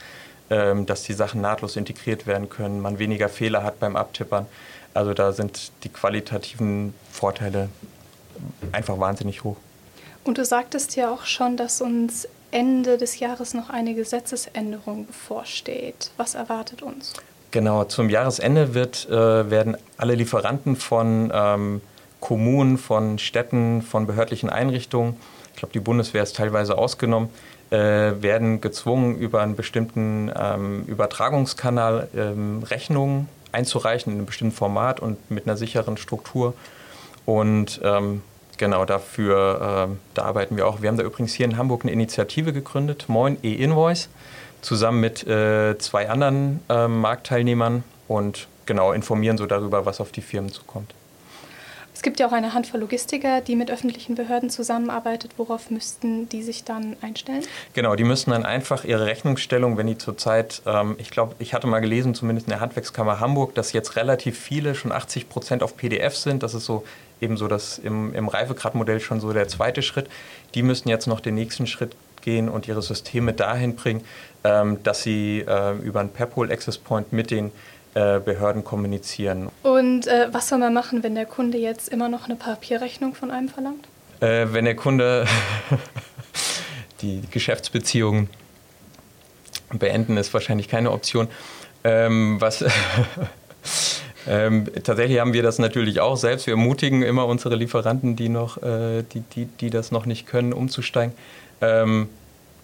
ähm, 0.49 0.87
dass 0.87 1.03
die 1.03 1.13
Sachen 1.13 1.41
nahtlos 1.41 1.77
integriert 1.77 2.27
werden 2.27 2.49
können, 2.49 2.81
man 2.81 2.99
weniger 2.99 3.29
Fehler 3.29 3.63
hat 3.63 3.79
beim 3.79 3.95
Abtippern. 3.95 4.47
Also 4.95 5.15
da 5.15 5.33
sind 5.33 5.73
die 5.85 5.89
qualitativen 5.89 6.95
Vorteile 7.11 7.69
einfach 8.73 8.99
wahnsinnig 8.99 9.45
hoch. 9.45 9.57
Und 10.25 10.39
du 10.39 10.45
sagtest 10.45 10.97
ja 10.97 11.11
auch 11.11 11.25
schon, 11.25 11.57
dass 11.57 11.81
uns 11.81 12.29
Ende 12.51 12.99
des 12.99 13.21
Jahres 13.21 13.55
noch 13.55 13.71
eine 13.71 13.95
Gesetzesänderung 13.95 15.07
bevorsteht. 15.07 16.11
Was 16.17 16.35
erwartet 16.35 16.83
uns? 16.83 17.15
Genau, 17.53 17.85
zum 17.85 18.11
Jahresende 18.11 18.75
wird, 18.75 19.09
äh, 19.09 19.51
werden 19.51 19.77
alle 19.97 20.15
Lieferanten 20.15 20.77
von 20.77 21.33
ähm, 21.35 21.81
Kommunen, 22.21 22.79
von 22.79 23.19
Städten, 23.19 23.83
von 23.83 24.07
behördlichen 24.07 24.51
Einrichtungen, 24.51 25.17
ich 25.53 25.57
glaube, 25.57 25.73
die 25.73 25.81
Bundeswehr 25.81 26.23
ist 26.23 26.37
teilweise 26.37 26.79
ausgenommen, 26.79 27.29
äh, 27.71 27.77
werden 27.77 28.61
gezwungen, 28.61 29.17
über 29.17 29.43
einen 29.43 29.57
bestimmten 29.57 30.31
ähm, 30.35 30.85
Übertragungskanal 30.85 32.09
ähm, 32.17 32.63
Rechnungen 32.63 33.29
einzureichen 33.53 34.13
in 34.13 34.19
einem 34.19 34.27
bestimmten 34.27 34.55
Format 34.55 35.01
und 35.01 35.31
mit 35.31 35.47
einer 35.47 35.57
sicheren 35.57 35.97
Struktur. 35.97 36.55
Und 37.27 37.81
ähm, 37.83 38.23
genau 38.57 38.85
dafür, 38.85 39.89
äh, 39.91 39.97
da 40.15 40.23
arbeiten 40.23 40.57
wir 40.57 40.67
auch. 40.67 40.83
Wir 40.83 40.89
haben 40.89 40.97
da 40.97 41.05
übrigens 41.05 41.35
hier 41.35 41.47
in 41.47 41.57
Hamburg 41.57 41.83
eine 41.83 41.93
Initiative 41.93 42.53
gegründet, 42.53 43.07
Moin 43.09 43.39
E-Invoice, 43.43 44.09
zusammen 44.61 45.01
mit 45.01 45.27
äh, 45.27 45.77
zwei 45.79 46.09
anderen 46.09 46.61
äh, 46.69 46.87
Marktteilnehmern 46.87 47.85
und 48.09 48.49
genau 48.67 48.93
informieren 48.93 49.39
so 49.39 49.47
darüber, 49.47 49.87
was 49.87 50.01
auf 50.01 50.13
die 50.13 50.23
Firmen 50.23 50.53
zukommt. 50.53 50.95
Es 51.95 52.03
gibt 52.03 52.21
ja 52.21 52.27
auch 52.27 52.33
eine 52.33 52.55
Handvoll 52.55 52.81
Logistiker, 52.81 53.41
die 53.41 53.57
mit 53.57 53.71
öffentlichen 53.71 54.15
Behörden 54.15 54.49
zusammenarbeitet. 54.49 55.33
Worauf 55.37 55.71
müssten 55.71 56.29
die 56.29 56.43
sich 56.43 56.65
dann 56.65 56.97
einstellen? 57.03 57.45
Genau, 57.75 57.95
die 57.95 58.05
müssten 58.05 58.31
dann 58.31 58.47
einfach 58.47 58.85
ihre 58.85 59.07
Rechnungsstellung, 59.07 59.77
wenn 59.77 59.87
die 59.87 59.99
zurzeit, 59.99 60.63
ähm, 60.67 60.95
ich 60.99 61.11
glaube, 61.11 61.35
ich 61.39 61.53
hatte 61.53 61.67
mal 61.67 61.81
gelesen, 61.81 62.15
zumindest 62.15 62.47
in 62.47 62.53
der 62.53 62.61
Handwerkskammer 62.61 63.21
Hamburg, 63.21 63.55
dass 63.55 63.73
jetzt 63.73 63.97
relativ 63.97 64.39
viele, 64.39 64.75
schon 64.75 64.93
80 64.93 65.29
Prozent 65.29 65.63
auf 65.63 65.77
PDF 65.77 66.17
sind. 66.17 66.43
Das 66.43 66.55
ist 66.55 66.65
so 66.65 66.85
eben 67.21 67.37
so 67.37 67.49
das 67.49 67.79
im, 67.79 68.15
im 68.15 68.29
Reifegradmodell 68.29 69.01
schon 69.01 69.21
so 69.21 69.33
der 69.33 69.49
zweite 69.49 69.83
Schritt. 69.83 70.09
Die 70.55 70.63
müssten 70.63 70.89
jetzt 70.89 71.07
noch 71.07 71.21
den 71.21 71.35
nächsten 71.35 71.67
Schritt 71.67 71.95
gehen 72.23 72.49
und 72.49 72.69
ihre 72.69 72.83
Systeme 72.83 73.33
dahin 73.33 73.77
bringen, 73.77 74.03
ähm, 74.45 74.83
dass 74.83 75.03
sie 75.03 75.41
äh, 75.47 75.77
über 75.79 76.01
einen 76.01 76.11
Pephole 76.11 76.53
Access 76.53 76.79
Point 76.79 77.13
mit 77.13 77.31
den 77.31 77.51
Behörden 77.95 78.65
kommunizieren. 78.65 79.49
Und 79.63 80.07
äh, 80.07 80.29
was 80.31 80.49
soll 80.49 80.59
man 80.59 80.73
machen, 80.73 81.03
wenn 81.03 81.15
der 81.15 81.27
Kunde 81.27 81.59
jetzt 81.59 81.89
immer 81.89 82.09
noch 82.09 82.27
eine 82.27 82.37
Papierrechnung 82.37 83.15
von 83.15 83.31
einem 83.31 83.49
verlangt? 83.49 83.87
Äh, 84.21 84.47
wenn 84.53 84.65
der 84.65 84.77
Kunde 84.77 85.27
die 87.03 87.23
Geschäftsbeziehungen 87.31 88.29
beenden, 89.73 90.17
ist 90.17 90.33
wahrscheinlich 90.35 90.69
keine 90.69 90.93
Option. 90.93 91.29
Ähm, 91.83 92.37
was 92.41 92.65
ähm, 94.29 94.69
tatsächlich 94.85 95.19
haben 95.19 95.33
wir 95.33 95.43
das 95.43 95.59
natürlich 95.59 96.01
auch 96.01 96.17
selbst. 96.17 96.47
Wir 96.47 96.55
ermutigen 96.55 97.03
immer 97.03 97.27
unsere 97.27 97.57
Lieferanten, 97.57 98.17
die, 98.17 98.29
noch, 98.29 98.63
äh, 98.63 99.03
die, 99.03 99.21
die, 99.21 99.47
die 99.47 99.71
das 99.71 99.91
noch 99.91 100.07
nicht 100.07 100.27
können, 100.27 100.53
umzusteigen. 100.53 101.15
Ähm, 101.63 102.09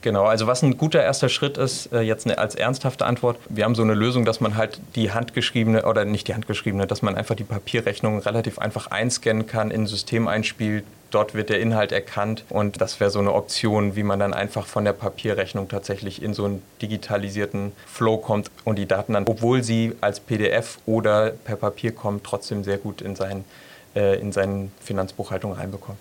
Genau, 0.07 0.27
also 0.27 0.47
was 0.47 0.63
ein 0.63 0.79
guter 0.79 1.03
erster 1.03 1.29
Schritt 1.29 1.59
ist, 1.59 1.93
äh, 1.93 2.01
jetzt 2.01 2.31
als 2.39 2.55
ernsthafte 2.55 3.05
Antwort, 3.07 3.39
wir 3.49 3.65
haben 3.65 3.75
so 3.75 3.83
eine 3.83 3.95
Lösung, 3.95 4.25
dass 4.25 4.39
man 4.39 4.57
halt 4.57 4.81
die 4.95 5.11
handgeschriebene 5.11 5.85
oder 5.85 6.05
nicht 6.05 6.29
die 6.29 6.35
handgeschriebene, 6.35 6.87
dass 6.87 7.03
man 7.03 7.17
einfach 7.17 7.35
die 7.35 7.43
Papierrechnung 7.43 8.21
relativ 8.21 8.61
einfach 8.61 8.93
einscannen 8.93 9.49
kann, 9.49 9.73
in 9.73 9.83
ein 9.83 9.87
System 9.89 10.29
einspielt, 10.29 10.85
dort 11.11 11.35
wird 11.35 11.49
der 11.51 11.59
Inhalt 11.59 11.91
erkannt 11.91 12.45
und 12.51 12.81
das 12.81 13.01
wäre 13.01 13.11
so 13.11 13.19
eine 13.19 13.33
Option, 13.33 13.97
wie 13.97 14.05
man 14.05 14.21
dann 14.21 14.33
einfach 14.33 14.69
von 14.69 14.85
der 14.85 14.93
Papierrechnung 14.93 15.69
tatsächlich 15.69 16.23
in 16.23 16.35
so 16.35 16.45
einen 16.45 16.63
digitalisierten 16.81 17.73
Flow 17.89 18.19
kommt 18.19 18.49
und 18.65 18.79
die 18.79 18.87
Daten 18.87 19.15
dann, 19.15 19.25
obwohl 19.27 19.65
sie 19.65 19.97
als 20.01 20.21
PDF 20.21 20.79
oder 20.87 21.31
per 21.31 21.57
Papier 21.57 21.91
kommen, 21.91 22.21
trotzdem 22.23 22.63
sehr 22.63 22.79
gut 22.79 23.03
in, 23.03 23.17
sein, 23.17 23.45
äh, 23.97 24.21
in 24.21 24.31
seine 24.31 24.69
Finanzbuchhaltung 24.85 25.55
reinbekommt. 25.55 25.99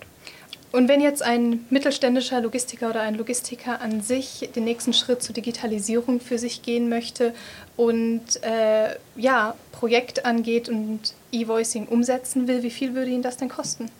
Und 0.76 0.88
wenn 0.88 1.00
jetzt 1.00 1.22
ein 1.22 1.64
mittelständischer 1.70 2.42
Logistiker 2.42 2.90
oder 2.90 3.00
ein 3.00 3.14
Logistiker 3.14 3.80
an 3.80 4.02
sich 4.02 4.50
den 4.54 4.64
nächsten 4.64 4.92
Schritt 4.92 5.22
zur 5.22 5.34
Digitalisierung 5.34 6.20
für 6.20 6.36
sich 6.36 6.60
gehen 6.60 6.90
möchte 6.90 7.32
und 7.76 8.42
äh, 8.42 8.94
ja, 9.16 9.54
Projekt 9.72 10.26
angeht 10.26 10.68
und 10.68 11.14
E-Voicing 11.32 11.86
umsetzen 11.86 12.46
will, 12.46 12.62
wie 12.62 12.68
viel 12.68 12.94
würde 12.94 13.10
ihn 13.10 13.22
das 13.22 13.38
denn 13.38 13.48
kosten? 13.48 13.90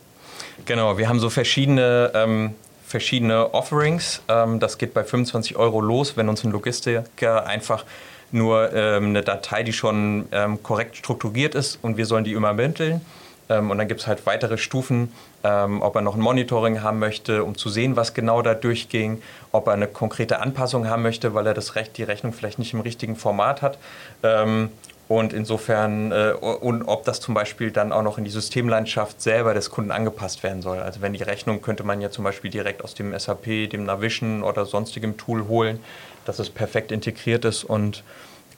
Genau, 0.66 0.98
wir 0.98 1.08
haben 1.08 1.18
so 1.18 1.30
verschiedene, 1.30 2.12
ähm, 2.14 2.54
verschiedene 2.86 3.54
Offerings. 3.54 4.20
Ähm, 4.28 4.60
das 4.60 4.76
geht 4.76 4.92
bei 4.92 5.02
25 5.02 5.56
Euro 5.56 5.80
los, 5.80 6.18
wenn 6.18 6.28
uns 6.28 6.44
ein 6.44 6.50
Logistiker 6.50 7.46
einfach 7.46 7.86
nur 8.32 8.74
ähm, 8.74 9.06
eine 9.06 9.22
Datei, 9.22 9.62
die 9.62 9.72
schon 9.72 10.26
ähm, 10.30 10.62
korrekt 10.62 10.98
strukturiert 10.98 11.54
ist 11.54 11.78
und 11.80 11.96
wir 11.96 12.04
sollen 12.04 12.24
die 12.24 12.32
übermitteln. 12.32 13.00
Ähm, 13.48 13.70
und 13.70 13.78
dann 13.78 13.88
gibt 13.88 14.00
es 14.00 14.06
halt 14.06 14.26
weitere 14.26 14.58
Stufen, 14.58 15.12
ähm, 15.44 15.82
ob 15.82 15.94
er 15.94 16.02
noch 16.02 16.14
ein 16.14 16.20
Monitoring 16.20 16.82
haben 16.82 16.98
möchte, 16.98 17.44
um 17.44 17.56
zu 17.56 17.68
sehen, 17.68 17.96
was 17.96 18.14
genau 18.14 18.42
da 18.42 18.54
durchging, 18.54 19.22
ob 19.52 19.68
er 19.68 19.74
eine 19.74 19.86
konkrete 19.86 20.40
Anpassung 20.40 20.88
haben 20.88 21.02
möchte, 21.02 21.34
weil 21.34 21.46
er 21.46 21.54
das 21.54 21.74
Recht, 21.74 21.96
die 21.96 22.02
Rechnung 22.02 22.32
vielleicht 22.32 22.58
nicht 22.58 22.72
im 22.74 22.80
richtigen 22.80 23.16
Format 23.16 23.62
hat. 23.62 23.78
Ähm, 24.22 24.70
und 25.08 25.32
insofern, 25.32 26.10
äh, 26.10 26.32
und 26.32 26.82
ob 26.82 27.04
das 27.04 27.20
zum 27.20 27.32
Beispiel 27.34 27.70
dann 27.70 27.92
auch 27.92 28.02
noch 28.02 28.18
in 28.18 28.24
die 28.24 28.30
Systemlandschaft 28.30 29.22
selber 29.22 29.54
des 29.54 29.70
Kunden 29.70 29.92
angepasst 29.92 30.42
werden 30.42 30.62
soll. 30.62 30.80
Also 30.80 31.00
wenn 31.00 31.12
die 31.12 31.22
Rechnung 31.22 31.62
könnte 31.62 31.84
man 31.84 32.00
ja 32.00 32.10
zum 32.10 32.24
Beispiel 32.24 32.50
direkt 32.50 32.82
aus 32.82 32.94
dem 32.94 33.16
SAP, 33.16 33.70
dem 33.70 33.84
Navision 33.84 34.42
oder 34.42 34.66
sonstigem 34.66 35.16
Tool 35.16 35.46
holen, 35.46 35.78
dass 36.24 36.40
es 36.40 36.50
perfekt 36.50 36.90
integriert 36.90 37.44
ist 37.44 37.62
und 37.62 38.02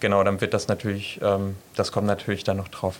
genau, 0.00 0.25
dann 0.25 0.40
wird 0.40 0.54
das 0.54 0.68
natürlich, 0.68 1.21
das 1.76 1.92
kommt 1.92 2.07
natürlich 2.07 2.45
dann 2.45 2.57
noch 2.57 2.68
drauf. 2.68 2.95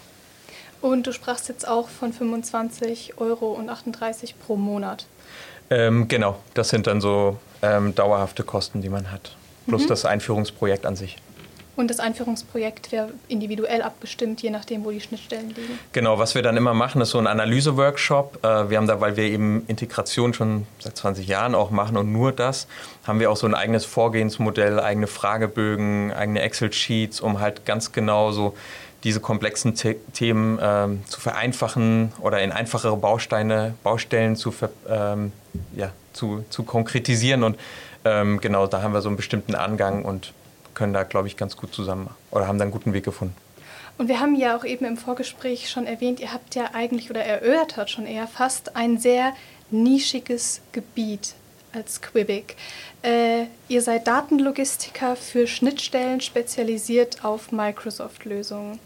Und 0.81 1.07
du 1.07 1.13
sprachst 1.13 1.49
jetzt 1.49 1.67
auch 1.67 1.89
von 1.89 2.13
25 2.13 3.19
Euro 3.19 3.53
und 3.53 3.69
38 3.69 4.39
pro 4.39 4.57
Monat. 4.57 5.07
Ähm, 5.71 6.09
genau, 6.09 6.39
das 6.55 6.69
sind 6.69 6.87
dann 6.87 7.01
so 7.01 7.39
ähm, 7.63 7.95
dauerhafte 7.95 8.43
Kosten, 8.43 8.81
die 8.81 8.89
man 8.89 9.11
hat. 9.11 9.37
Plus 9.67 9.85
mhm. 9.85 9.89
das 9.89 10.05
Einführungsprojekt 10.05 10.87
an 10.87 10.97
sich. 10.97 11.17
Und 11.79 11.91
das 11.91 12.01
Einführungsprojekt 12.01 12.91
wäre 12.91 13.11
individuell 13.29 13.83
abgestimmt, 13.83 14.43
je 14.43 14.51
nachdem, 14.51 14.85
wo 14.85 14.91
die 14.91 15.01
Schnittstellen 15.01 15.51
liegen. 15.51 15.79
Genau, 15.93 16.19
was 16.19 16.35
wir 16.35 16.43
dann 16.43 16.57
immer 16.57 16.75
machen, 16.75 17.01
ist 17.01 17.11
so 17.11 17.19
ein 17.19 17.29
Analyse-Workshop. 17.29 18.41
Äh, 18.43 18.69
wir 18.69 18.79
haben 18.79 18.89
da, 18.89 19.01
weil 19.01 19.17
wir 19.17 19.23
eben 19.23 19.65
Integration 19.69 20.35
schon 20.35 20.67
seit 20.81 20.97
20 20.97 21.29
Jahren 21.29 21.55
auch 21.55 21.71
machen 21.71 21.97
und 21.97 22.11
nur 22.11 22.33
das, 22.33 22.67
haben 23.07 23.21
wir 23.21 23.31
auch 23.31 23.37
so 23.37 23.47
ein 23.47 23.55
eigenes 23.55 23.85
Vorgehensmodell, 23.85 24.81
eigene 24.81 25.07
Fragebögen, 25.07 26.13
eigene 26.13 26.41
Excel-Sheets, 26.41 27.21
um 27.21 27.39
halt 27.39 27.65
ganz 27.65 27.93
genau 27.93 28.33
so 28.33 28.57
diese 29.05 29.21
komplexen 29.21 29.77
The 29.77 29.97
Themen 30.13 30.59
ähm, 30.61 31.05
zu 31.07 31.21
vereinfachen 31.21 32.13
oder 32.21 32.43
in 32.43 32.53
einfachere 32.53 32.97
Bausteine, 32.97 33.75
Baustellen 33.83 34.37
zu, 34.37 34.53
ähm, 34.89 35.33
ja, 35.75 35.93
zu, 36.13 36.45
zu 36.51 36.65
konkretisieren. 36.65 37.45
Und 37.45 37.59
ähm, 38.05 38.41
genau, 38.41 38.67
da 38.67 38.83
haben 38.83 38.93
wir 38.93 39.03
so 39.03 39.09
einen 39.09 39.17
bestimmten 39.17 39.55
Angang 39.55 40.05
und 40.05 40.33
können 40.75 40.93
da, 40.93 41.05
glaube 41.05 41.29
ich, 41.29 41.37
ganz 41.37 41.57
gut 41.57 41.75
zusammen 41.75 42.11
oder 42.31 42.47
haben 42.47 42.59
da 42.59 42.63
einen 42.63 42.73
guten 42.73 42.93
Weg 42.93 43.05
gefunden. 43.05 43.35
Und 43.99 44.09
wir 44.09 44.21
haben 44.21 44.37
ja 44.37 44.57
auch 44.57 44.65
eben 44.65 44.85
im 44.85 44.97
Vorgespräch 44.97 45.69
schon 45.69 45.87
erwähnt, 45.87 46.21
ihr 46.21 46.33
habt 46.33 46.55
ja 46.55 46.71
eigentlich 46.73 47.11
oder 47.11 47.25
erörtert 47.25 47.91
schon 47.91 48.07
eher 48.07 48.29
fast 48.29 48.77
ein 48.77 48.99
sehr 48.99 49.33
nischiges 49.71 50.61
Gebiet 50.71 51.35
als 51.73 52.01
Quibic. 52.01 52.57
Äh, 53.03 53.47
ihr 53.69 53.83
seid 53.83 54.07
Datenlogistiker 54.07 55.17
für 55.17 55.47
Schnittstellen 55.47 56.21
spezialisiert 56.21 57.25
auf 57.25 57.53
Microsoft-Lösungen. 57.53 58.79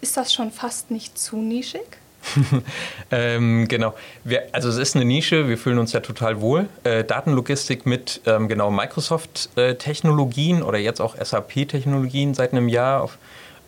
Ist 0.00 0.16
das 0.16 0.32
schon 0.32 0.50
fast 0.50 0.90
nicht 0.90 1.18
zu 1.18 1.36
nischig? 1.36 1.98
ähm, 3.10 3.68
genau. 3.68 3.94
Wir, 4.24 4.48
also 4.52 4.68
es 4.68 4.76
ist 4.76 4.96
eine 4.96 5.04
Nische, 5.04 5.48
wir 5.48 5.58
fühlen 5.58 5.78
uns 5.78 5.92
ja 5.92 6.00
total 6.00 6.40
wohl. 6.40 6.68
Äh, 6.84 7.04
Datenlogistik 7.04 7.86
mit 7.86 8.20
ähm, 8.26 8.48
genau 8.48 8.70
Microsoft-Technologien 8.70 10.60
äh, 10.60 10.62
oder 10.62 10.78
jetzt 10.78 11.00
auch 11.00 11.16
SAP-Technologien 11.16 12.34
seit 12.34 12.52
einem 12.52 12.68
Jahr. 12.68 13.02
Auf, 13.02 13.18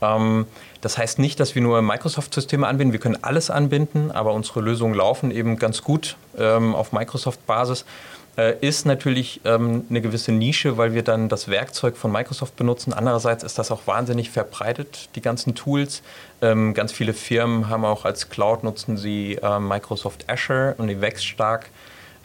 ähm, 0.01 0.47
das 0.81 0.99
heißt 0.99 1.19
nicht, 1.19 1.41
dass 1.41 1.55
wir 1.55 1.63
nur 1.63 1.83
Microsoft-Systeme 1.83 2.67
anbinden, 2.67 2.93
wir 2.93 3.01
können 3.01 3.19
alles 3.23 3.51
anbinden, 3.51 4.11
aber 4.11 4.33
unsere 4.33 4.61
Lösungen 4.61 4.95
laufen 4.95 5.31
eben 5.31 5.59
ganz 5.59 5.83
gut 5.83 6.17
ähm, 6.37 6.75
auf 6.75 6.93
Microsoft-Basis 6.93 7.85
ist 8.61 8.87
natürlich 8.87 9.41
ähm, 9.45 9.85
eine 9.91 10.01
gewisse 10.01 10.31
Nische, 10.31 10.77
weil 10.77 10.95
wir 10.95 11.03
dann 11.03 11.29
das 11.29 11.49
Werkzeug 11.49 11.97
von 11.97 12.13
Microsoft 12.13 12.55
benutzen. 12.57 12.93
Andererseits 12.93 13.43
ist 13.43 13.59
das 13.59 13.71
auch 13.73 13.87
wahnsinnig 13.87 14.31
verbreitet, 14.31 15.09
die 15.17 15.21
ganzen 15.21 15.57
Tools. 15.57 16.03
Ähm, 16.41 16.73
ganz 16.73 16.93
viele 16.93 17.15
Firmen 17.15 17.69
haben 17.69 17.85
auch 17.85 18.05
als 18.05 18.29
Cloud 18.29 18.63
nutzen 18.63 18.97
sie 18.97 19.35
äh, 19.43 19.59
Microsoft 19.59 20.25
Azure 20.29 20.75
und 20.79 20.87
die 20.87 21.01
wächst 21.01 21.27
stark. 21.27 21.71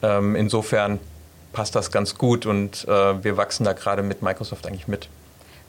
Ähm, 0.03 0.35
insofern 0.35 0.99
passt 1.51 1.75
das 1.75 1.91
ganz 1.91 2.15
gut 2.15 2.45
und 2.45 2.87
äh, 2.87 3.23
wir 3.23 3.37
wachsen 3.37 3.63
da 3.63 3.73
gerade 3.73 4.03
mit 4.03 4.21
Microsoft 4.21 4.67
eigentlich 4.67 4.87
mit. 4.87 5.07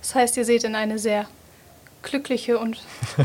Das 0.01 0.15
heißt, 0.15 0.37
ihr 0.37 0.45
seht 0.45 0.65
in 0.65 0.75
eine 0.75 0.99
sehr 0.99 1.27
glückliche 2.03 2.59
und 2.59 2.83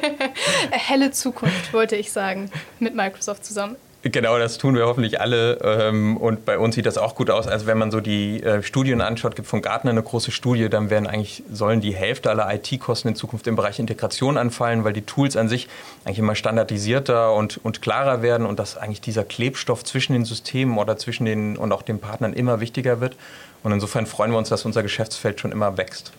helle 0.70 1.10
Zukunft, 1.10 1.72
wollte 1.74 1.96
ich 1.96 2.10
sagen, 2.10 2.50
mit 2.78 2.94
Microsoft 2.94 3.44
zusammen. 3.44 3.76
Genau, 4.02 4.38
das 4.38 4.58
tun 4.58 4.76
wir 4.76 4.86
hoffentlich 4.86 5.20
alle. 5.20 5.58
Ähm, 5.60 6.16
und 6.18 6.44
bei 6.44 6.56
uns 6.56 6.76
sieht 6.76 6.86
das 6.86 6.98
auch 6.98 7.16
gut 7.16 7.30
aus. 7.30 7.48
Also 7.48 7.66
wenn 7.66 7.78
man 7.78 7.90
so 7.90 8.00
die 8.00 8.40
äh, 8.44 8.62
Studien 8.62 9.00
anschaut, 9.00 9.34
gibt 9.34 9.48
von 9.48 9.60
Gartner 9.60 9.90
eine 9.90 10.02
große 10.04 10.30
Studie, 10.30 10.68
dann 10.68 10.88
werden 10.88 11.08
eigentlich, 11.08 11.42
sollen 11.52 11.80
die 11.80 11.96
Hälfte 11.96 12.30
aller 12.30 12.48
IT-Kosten 12.54 13.08
in 13.08 13.16
Zukunft 13.16 13.48
im 13.48 13.56
Bereich 13.56 13.80
Integration 13.80 14.38
anfallen, 14.38 14.84
weil 14.84 14.92
die 14.92 15.02
Tools 15.02 15.36
an 15.36 15.48
sich 15.48 15.66
eigentlich 16.04 16.20
immer 16.20 16.36
standardisierter 16.36 17.34
und, 17.34 17.58
und 17.64 17.82
klarer 17.82 18.22
werden 18.22 18.46
und 18.46 18.60
dass 18.60 18.76
eigentlich 18.76 19.00
dieser 19.00 19.24
Klebstoff 19.24 19.82
zwischen 19.82 20.12
den 20.12 20.24
Systemen 20.24 20.78
oder 20.78 20.96
zwischen 20.96 21.24
den 21.24 21.56
und 21.56 21.72
auch 21.72 21.82
den 21.82 21.98
Partnern 21.98 22.34
immer 22.34 22.60
wichtiger 22.60 23.00
wird. 23.00 23.16
Und 23.64 23.72
insofern 23.72 24.06
freuen 24.06 24.30
wir 24.30 24.38
uns, 24.38 24.48
dass 24.48 24.64
unser 24.64 24.84
Geschäftsfeld 24.84 25.40
schon 25.40 25.50
immer 25.50 25.76
wächst. 25.76 26.12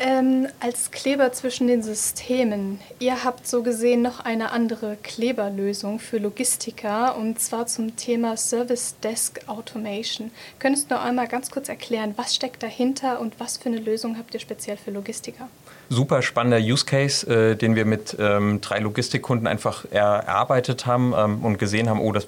Ähm, 0.00 0.48
als 0.58 0.90
Kleber 0.90 1.32
zwischen 1.32 1.68
den 1.68 1.84
Systemen. 1.84 2.80
Ihr 2.98 3.22
habt 3.22 3.46
so 3.46 3.62
gesehen 3.62 4.02
noch 4.02 4.18
eine 4.18 4.50
andere 4.50 4.96
Kleberlösung 5.00 6.00
für 6.00 6.18
Logistiker 6.18 7.16
und 7.16 7.38
zwar 7.38 7.68
zum 7.68 7.94
Thema 7.94 8.36
Service 8.36 8.96
Desk 9.04 9.40
Automation. 9.46 10.32
Könntest 10.58 10.90
du 10.90 10.96
noch 10.96 11.04
einmal 11.04 11.28
ganz 11.28 11.48
kurz 11.48 11.68
erklären, 11.68 12.14
was 12.16 12.34
steckt 12.34 12.64
dahinter 12.64 13.20
und 13.20 13.38
was 13.38 13.56
für 13.56 13.68
eine 13.68 13.78
Lösung 13.78 14.18
habt 14.18 14.34
ihr 14.34 14.40
speziell 14.40 14.76
für 14.76 14.90
Logistiker? 14.90 15.48
Super 15.90 16.22
spannender 16.22 16.58
Use 16.58 16.84
Case, 16.84 17.24
äh, 17.28 17.54
den 17.54 17.76
wir 17.76 17.84
mit 17.84 18.16
ähm, 18.18 18.60
drei 18.60 18.80
Logistikkunden 18.80 19.46
einfach 19.46 19.84
erarbeitet 19.92 20.86
haben 20.86 21.14
ähm, 21.16 21.44
und 21.44 21.58
gesehen 21.58 21.88
haben, 21.88 22.00
oh, 22.00 22.10
das, 22.10 22.26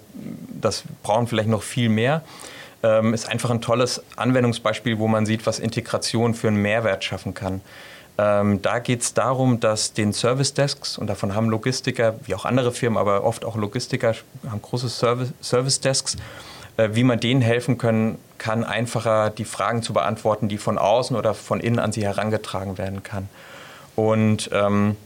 das 0.60 0.84
brauchen 1.02 1.26
vielleicht 1.26 1.48
noch 1.48 1.64
viel 1.64 1.88
mehr 1.88 2.22
ähm, 2.86 3.14
ist 3.14 3.28
einfach 3.28 3.50
ein 3.50 3.60
tolles 3.60 4.02
Anwendungsbeispiel, 4.16 4.98
wo 4.98 5.08
man 5.08 5.26
sieht, 5.26 5.46
was 5.46 5.58
Integration 5.58 6.34
für 6.34 6.48
einen 6.48 6.62
Mehrwert 6.62 7.02
schaffen 7.02 7.34
kann. 7.34 7.60
Ähm, 8.18 8.62
da 8.62 8.78
geht 8.78 9.02
es 9.02 9.12
darum, 9.12 9.60
dass 9.60 9.92
den 9.92 10.12
Service 10.12 10.54
Desks, 10.54 10.96
und 10.96 11.08
davon 11.08 11.34
haben 11.34 11.50
Logistiker, 11.50 12.14
wie 12.24 12.34
auch 12.34 12.44
andere 12.44 12.72
Firmen, 12.72 12.96
aber 12.96 13.24
oft 13.24 13.44
auch 13.44 13.56
Logistiker, 13.56 14.14
haben 14.48 14.62
große 14.62 14.88
Service, 14.88 15.32
Service 15.42 15.80
Desks, 15.80 16.16
äh, 16.76 16.90
wie 16.92 17.02
man 17.02 17.20
denen 17.20 17.42
helfen 17.42 17.76
können 17.76 18.18
kann, 18.38 18.64
einfacher 18.64 19.30
die 19.30 19.44
Fragen 19.44 19.82
zu 19.82 19.92
beantworten, 19.92 20.48
die 20.48 20.58
von 20.58 20.78
außen 20.78 21.16
oder 21.16 21.34
von 21.34 21.60
innen 21.60 21.78
an 21.78 21.92
sie 21.92 22.04
herangetragen 22.04 22.78
werden 22.78 23.02
kann. 23.02 23.28
Und 23.96 24.50
ähm, 24.52 24.96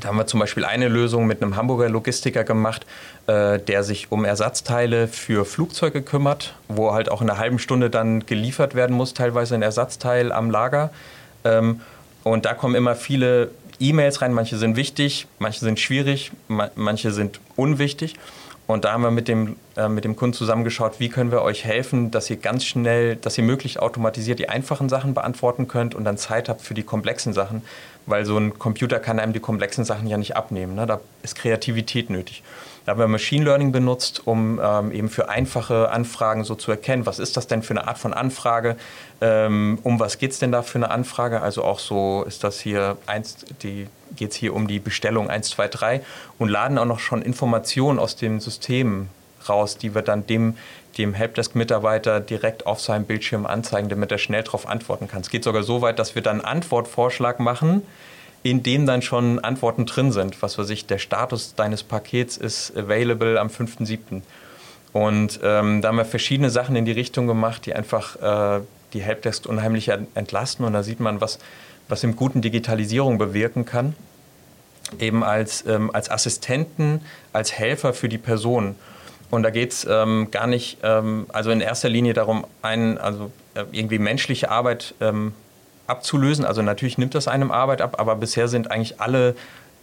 da 0.00 0.08
haben 0.08 0.16
wir 0.16 0.26
zum 0.26 0.40
Beispiel 0.40 0.64
eine 0.64 0.88
Lösung 0.88 1.26
mit 1.26 1.42
einem 1.42 1.56
Hamburger 1.56 1.88
Logistiker 1.88 2.44
gemacht, 2.44 2.86
äh, 3.26 3.58
der 3.58 3.84
sich 3.84 4.10
um 4.10 4.24
Ersatzteile 4.24 5.08
für 5.08 5.44
Flugzeuge 5.44 6.02
kümmert, 6.02 6.54
wo 6.68 6.92
halt 6.92 7.10
auch 7.10 7.22
in 7.22 7.30
einer 7.30 7.38
halben 7.38 7.58
Stunde 7.58 7.90
dann 7.90 8.26
geliefert 8.26 8.74
werden 8.74 8.96
muss, 8.96 9.14
teilweise 9.14 9.54
ein 9.54 9.62
Ersatzteil 9.62 10.32
am 10.32 10.50
Lager. 10.50 10.90
Ähm, 11.44 11.80
und 12.24 12.44
da 12.44 12.54
kommen 12.54 12.74
immer 12.74 12.96
viele 12.96 13.50
E-Mails 13.78 14.22
rein, 14.22 14.32
manche 14.32 14.56
sind 14.56 14.76
wichtig, 14.76 15.26
manche 15.38 15.60
sind 15.60 15.78
schwierig, 15.78 16.32
ma 16.48 16.70
manche 16.74 17.10
sind 17.10 17.40
unwichtig. 17.56 18.16
Und 18.66 18.84
da 18.84 18.92
haben 18.92 19.02
wir 19.02 19.10
mit 19.10 19.28
dem, 19.28 19.56
äh, 19.76 19.88
mit 19.88 20.04
dem 20.04 20.16
Kunden 20.16 20.34
zusammengeschaut, 20.34 20.98
wie 20.98 21.10
können 21.10 21.30
wir 21.30 21.42
euch 21.42 21.64
helfen, 21.64 22.10
dass 22.10 22.30
ihr 22.30 22.36
ganz 22.36 22.64
schnell, 22.64 23.16
dass 23.16 23.36
ihr 23.36 23.44
möglichst 23.44 23.78
automatisiert 23.78 24.38
die 24.38 24.48
einfachen 24.48 24.88
Sachen 24.88 25.12
beantworten 25.12 25.68
könnt 25.68 25.94
und 25.94 26.04
dann 26.04 26.16
Zeit 26.16 26.48
habt 26.48 26.62
für 26.62 26.72
die 26.72 26.82
komplexen 26.82 27.34
Sachen, 27.34 27.62
weil 28.06 28.24
so 28.24 28.38
ein 28.38 28.58
Computer 28.58 29.00
kann 29.00 29.18
einem 29.20 29.34
die 29.34 29.40
komplexen 29.40 29.84
Sachen 29.84 30.06
ja 30.06 30.16
nicht 30.16 30.36
abnehmen. 30.36 30.74
Ne? 30.74 30.86
Da 30.86 31.00
ist 31.22 31.36
Kreativität 31.36 32.08
nötig. 32.08 32.42
Da 32.84 32.92
haben 32.92 32.98
wir 32.98 33.08
Machine 33.08 33.46
Learning 33.46 33.72
benutzt, 33.72 34.26
um 34.26 34.60
ähm, 34.62 34.92
eben 34.92 35.08
für 35.08 35.30
einfache 35.30 35.90
Anfragen 35.90 36.44
so 36.44 36.54
zu 36.54 36.70
erkennen, 36.70 37.06
was 37.06 37.18
ist 37.18 37.36
das 37.36 37.46
denn 37.46 37.62
für 37.62 37.70
eine 37.70 37.88
Art 37.88 37.96
von 37.96 38.12
Anfrage, 38.12 38.76
ähm, 39.22 39.78
um 39.82 39.98
was 39.98 40.18
geht 40.18 40.32
es 40.32 40.38
denn 40.38 40.52
da 40.52 40.62
für 40.62 40.76
eine 40.76 40.90
Anfrage. 40.90 41.40
Also 41.40 41.64
auch 41.64 41.78
so 41.78 42.24
ist 42.28 42.44
das 42.44 42.60
hier, 42.60 42.98
geht 44.16 44.30
es 44.30 44.36
hier 44.36 44.54
um 44.54 44.68
die 44.68 44.80
Bestellung 44.80 45.30
1, 45.30 45.48
2, 45.50 45.68
3 45.68 46.00
und 46.38 46.50
laden 46.50 46.76
auch 46.76 46.84
noch 46.84 47.00
schon 47.00 47.22
Informationen 47.22 47.98
aus 47.98 48.16
dem 48.16 48.38
System 48.38 49.08
raus, 49.48 49.78
die 49.78 49.94
wir 49.94 50.02
dann 50.02 50.26
dem, 50.26 50.58
dem 50.98 51.14
Helpdesk-Mitarbeiter 51.14 52.20
direkt 52.20 52.66
auf 52.66 52.80
seinem 52.80 53.06
Bildschirm 53.06 53.46
anzeigen, 53.46 53.88
damit 53.88 54.12
er 54.12 54.18
schnell 54.18 54.42
darauf 54.42 54.68
antworten 54.68 55.08
kann. 55.08 55.22
Es 55.22 55.30
geht 55.30 55.44
sogar 55.44 55.62
so 55.62 55.80
weit, 55.80 55.98
dass 55.98 56.14
wir 56.14 56.22
dann 56.22 56.40
einen 56.40 56.56
Antwortvorschlag 56.56 57.40
machen, 57.40 57.82
in 58.44 58.62
dem 58.62 58.86
dann 58.86 59.02
schon 59.02 59.40
Antworten 59.40 59.86
drin 59.86 60.12
sind. 60.12 60.40
Was 60.42 60.58
weiß 60.58 60.68
ich, 60.68 60.86
der 60.86 60.98
Status 60.98 61.54
deines 61.54 61.82
Pakets 61.82 62.36
ist 62.36 62.76
available 62.76 63.40
am 63.40 63.48
5.7. 63.48 64.20
Und 64.92 65.40
ähm, 65.42 65.80
da 65.80 65.88
haben 65.88 65.96
wir 65.96 66.04
verschiedene 66.04 66.50
Sachen 66.50 66.76
in 66.76 66.84
die 66.84 66.92
Richtung 66.92 67.26
gemacht, 67.26 67.64
die 67.64 67.74
einfach 67.74 68.60
äh, 68.60 68.60
die 68.92 69.00
Helpdesk 69.00 69.46
unheimlich 69.46 69.88
entlasten. 69.88 70.66
Und 70.66 70.74
da 70.74 70.82
sieht 70.82 71.00
man, 71.00 71.22
was, 71.22 71.38
was 71.88 72.04
im 72.04 72.16
guten 72.16 72.42
Digitalisierung 72.42 73.16
bewirken 73.16 73.64
kann. 73.64 73.96
Eben 75.00 75.24
als, 75.24 75.64
ähm, 75.66 75.90
als 75.94 76.10
Assistenten, 76.10 77.00
als 77.32 77.52
Helfer 77.54 77.94
für 77.94 78.10
die 78.10 78.18
Person. 78.18 78.74
Und 79.30 79.42
da 79.42 79.48
geht 79.48 79.72
es 79.72 79.86
ähm, 79.90 80.28
gar 80.30 80.46
nicht, 80.46 80.78
ähm, 80.82 81.26
also 81.32 81.50
in 81.50 81.62
erster 81.62 81.88
Linie 81.88 82.12
darum, 82.12 82.46
einen, 82.60 82.98
also 82.98 83.32
äh, 83.54 83.64
irgendwie 83.72 83.98
menschliche 83.98 84.50
Arbeit 84.50 84.94
ähm, 85.00 85.32
abzulösen. 85.86 86.44
Also 86.44 86.62
natürlich 86.62 86.98
nimmt 86.98 87.14
das 87.14 87.28
einem 87.28 87.50
Arbeit 87.50 87.80
ab, 87.80 87.96
aber 87.98 88.16
bisher 88.16 88.48
sind 88.48 88.70
eigentlich 88.70 89.00
alle 89.00 89.34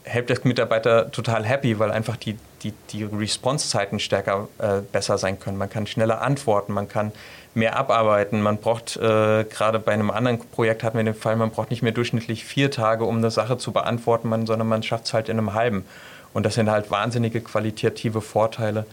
Helpdesk-Mitarbeiter 0.03 1.11
total 1.11 1.45
happy, 1.45 1.77
weil 1.77 1.91
einfach 1.91 2.17
die, 2.17 2.35
die, 2.63 2.73
die 2.91 3.03
Response-Zeiten 3.03 3.99
stärker 3.99 4.47
äh, 4.57 4.81
besser 4.91 5.17
sein 5.17 5.39
können. 5.39 5.57
Man 5.57 5.69
kann 5.69 5.85
schneller 5.85 6.21
antworten, 6.21 6.73
man 6.73 6.87
kann 6.87 7.11
mehr 7.53 7.75
abarbeiten. 7.75 8.41
Man 8.41 8.57
braucht, 8.57 8.97
äh, 8.97 9.43
gerade 9.43 9.79
bei 9.79 9.91
einem 9.91 10.09
anderen 10.09 10.39
Projekt 10.39 10.83
hatten 10.83 10.97
wir 10.97 11.03
den 11.03 11.13
Fall, 11.13 11.35
man 11.35 11.51
braucht 11.51 11.69
nicht 11.69 11.83
mehr 11.83 11.91
durchschnittlich 11.91 12.45
vier 12.45 12.71
Tage, 12.71 13.05
um 13.05 13.17
eine 13.17 13.29
Sache 13.29 13.57
zu 13.57 13.71
beantworten, 13.71 14.29
man, 14.29 14.45
sondern 14.45 14.67
man 14.67 14.83
schafft 14.83 15.05
es 15.05 15.13
halt 15.13 15.29
in 15.29 15.37
einem 15.37 15.53
halben. 15.53 15.85
Und 16.33 16.45
das 16.45 16.55
sind 16.55 16.69
halt 16.69 16.89
wahnsinnige 16.89 17.41
qualitative 17.41 18.21
Vorteile, 18.21 18.85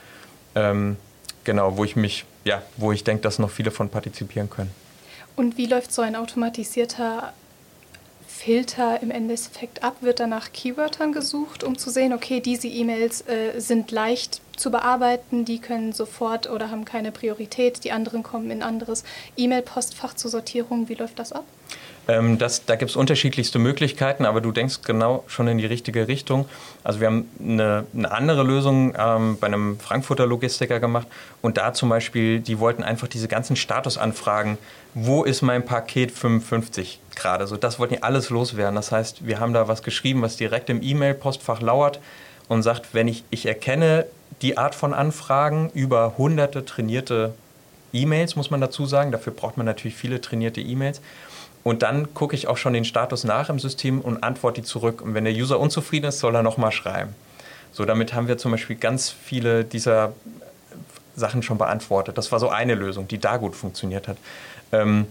ähm, 0.55 0.97
genau, 1.45 1.77
wo 1.77 1.85
ich 1.85 1.97
mich, 1.97 2.25
ja, 2.45 2.63
wo 2.77 2.93
ich 2.93 3.05
denke, 3.05 3.23
dass 3.23 3.39
noch 3.39 3.51
viele 3.51 3.71
von 3.71 3.89
partizipieren 3.89 4.51
können. 4.51 4.73
Und 5.39 5.57
wie 5.57 5.67
läuft 5.67 5.93
so 5.93 6.03
ein 6.03 6.17
automatisierter 6.17 7.33
Filter 8.27 9.01
im 9.01 9.13
Endeffekt 9.13 9.85
ab? 9.85 9.99
Wird 10.01 10.19
dann 10.19 10.31
nach 10.31 10.51
Keywörtern 10.53 11.13
gesucht, 11.13 11.63
um 11.63 11.79
zu 11.79 11.91
sehen, 11.91 12.13
okay, 12.13 12.41
diese 12.41 12.67
E-Mails 12.67 13.21
äh, 13.29 13.61
sind 13.61 13.93
leicht 13.93 14.41
zu 14.57 14.73
bearbeiten, 14.73 15.45
die 15.45 15.61
können 15.61 15.93
sofort 15.93 16.51
oder 16.51 16.73
haben 16.73 16.85
keine 16.85 17.13
Priorität, 17.13 17.85
die 17.85 17.93
anderen 17.93 18.25
kommen 18.25 18.51
in 18.51 18.65
anderes 18.65 19.05
E-Mail-Postfach 19.37 20.15
zur 20.15 20.33
Sortierung. 20.33 20.89
Wie 20.89 20.95
läuft 20.95 21.21
das 21.21 21.31
ab? 21.31 21.45
Ähm, 22.09 22.39
das, 22.39 22.65
da 22.65 22.77
gibt 22.77 22.91
es 22.91 22.97
unterschiedlichste 22.97 23.59
Möglichkeiten, 23.59 24.25
aber 24.25 24.41
du 24.41 24.51
denkst 24.51 24.81
genau 24.83 25.25
schon 25.27 25.47
in 25.47 25.59
die 25.59 25.67
richtige 25.67 26.09
Richtung. 26.09 26.49
Also 26.83 27.01
wir 27.01 27.07
haben 27.09 27.29
eine, 27.39 27.85
eine 27.95 28.11
andere 28.11 28.43
Lösung 28.43 28.95
ähm, 28.99 29.37
bei 29.39 29.47
einem 29.47 29.79
Frankfurter 29.79 30.27
Logistiker 30.27 30.81
gemacht 30.81 31.07
und 31.43 31.59
da 31.59 31.75
zum 31.75 31.91
Beispiel, 31.91 32.41
die 32.41 32.59
wollten 32.59 32.83
einfach 32.83 33.09
diese 33.09 33.29
ganzen 33.29 33.57
Statusanfragen, 33.57 34.57
wo 34.95 35.23
ist 35.23 35.43
mein 35.43 35.67
Paket 35.67 36.11
55 36.11 36.99
gerade, 37.15 37.47
so 37.47 37.57
das 37.57 37.79
wollten 37.79 37.95
die 37.95 38.03
alles 38.03 38.31
loswerden. 38.31 38.75
Das 38.75 38.91
heißt, 38.91 39.27
wir 39.27 39.39
haben 39.39 39.53
da 39.53 39.69
was 39.69 39.83
geschrieben, 39.83 40.23
was 40.23 40.37
direkt 40.37 40.71
im 40.71 40.83
E-Mail-Postfach 40.83 41.61
lauert 41.61 42.01
und 42.49 42.63
sagt, 42.63 42.95
wenn 42.95 43.07
ich, 43.07 43.25
ich 43.29 43.45
erkenne 43.45 44.07
die 44.41 44.57
Art 44.57 44.75
von 44.75 44.95
Anfragen 44.95 45.71
über 45.75 46.17
hunderte 46.17 46.65
trainierte 46.65 47.35
E-Mails, 47.93 48.37
muss 48.37 48.51
man 48.51 48.61
dazu 48.61 48.87
sagen. 48.87 49.13
Dafür 49.13 49.33
braucht 49.33 49.57
man 49.57 49.67
natürlich 49.67 49.97
viele 49.97 50.21
trainierte 50.21 50.61
E-Mails. 50.61 51.01
Und 51.65 51.83
dann 51.83 52.15
gucke 52.15 52.35
ich 52.35 52.47
auch 52.47 52.57
schon 52.57 52.73
den 52.73 52.85
Status 52.85 53.25
nach 53.25 53.51
im 53.51 53.59
System 53.59 54.01
und 54.01 54.23
antworte 54.23 54.61
die 54.61 54.67
zurück. 54.67 55.03
Und 55.03 55.15
wenn 55.15 55.25
der 55.25 55.35
User 55.35 55.59
unzufrieden 55.61 56.07
ist, 56.07 56.21
soll 56.21 56.35
er 56.35 56.43
nochmal 56.43 56.73
schreiben. 56.73 57.15
So, 57.73 57.85
damit 57.85 58.15
haben 58.15 58.29
wir 58.29 58.39
zum 58.39 58.53
Beispiel 58.53 58.77
ganz 58.77 59.11
viele 59.11 59.65
dieser 59.65 60.13
Sachen 61.15 61.43
schon 61.43 61.59
beantwortet. 61.59 62.17
Das 62.17 62.33
war 62.33 62.41
so 62.41 62.49
eine 62.49 62.75
Lösung, 62.75 63.09
die 63.09 63.19
da 63.19 63.37
gut 63.37 63.55
funktioniert 63.55 64.09
hat. 64.09 64.17
Ähm, 64.73 65.07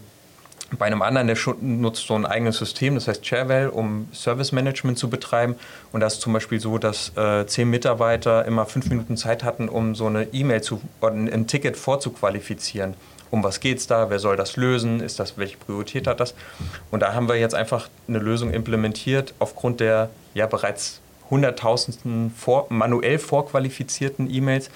bei 0.78 0.86
einem 0.86 1.02
anderen, 1.02 1.28
der 1.28 1.38
nutzt 1.62 2.08
so 2.08 2.16
ein 2.16 2.26
eigenes 2.26 2.58
System, 2.58 2.96
das 2.96 3.08
heißt 3.08 3.24
Chairwell, 3.24 3.70
um 3.70 4.10
Service 4.14 4.52
Management 4.52 4.98
zu 4.98 5.10
betreiben. 5.10 5.56
Und 5.94 6.02
das 6.02 6.16
ist 6.16 6.22
zum 6.22 6.34
Beispiel 6.34 6.60
so, 6.60 6.78
dass 6.78 7.16
äh, 7.16 7.46
zehn 7.46 7.70
Mitarbeiter 7.70 8.44
immer 8.46 8.66
fünf 8.66 8.90
Minuten 8.90 9.16
Zeit 9.16 9.44
hatten, 9.44 9.70
um 9.70 9.96
so 9.96 10.08
eine 10.08 10.24
E-Mail 10.34 10.62
zu, 10.62 10.82
oder 11.00 11.14
ein 11.14 11.48
Ticket 11.48 11.78
vorzuqualifizieren 11.78 12.96
um 13.32 13.44
was 13.44 13.60
geht 13.60 13.78
es 13.78 13.88
da, 13.88 14.10
wer 14.10 14.20
soll 14.20 14.36
das 14.36 14.56
lösen, 14.56 15.00
ist 15.00 15.20
das, 15.20 15.38
welche 15.38 15.58
Priorität 15.58 16.08
hat 16.08 16.20
das? 16.20 16.34
Und 16.92 17.02
da 17.02 17.14
haben 17.14 17.28
wir 17.28 17.36
jetzt 17.36 17.56
einfach 17.56 17.90
eine 18.08 18.20
Lösung 18.20 18.52
implementiert 18.52 19.34
aufgrund 19.40 19.80
der 19.80 20.10
ja 20.34 20.46
bereits 20.46 21.02
hunderttausendsten 21.30 22.32
vor, 22.36 22.68
manuell 22.70 23.20
vorqualifizierten 23.20 24.34
E-Mails, 24.34 24.70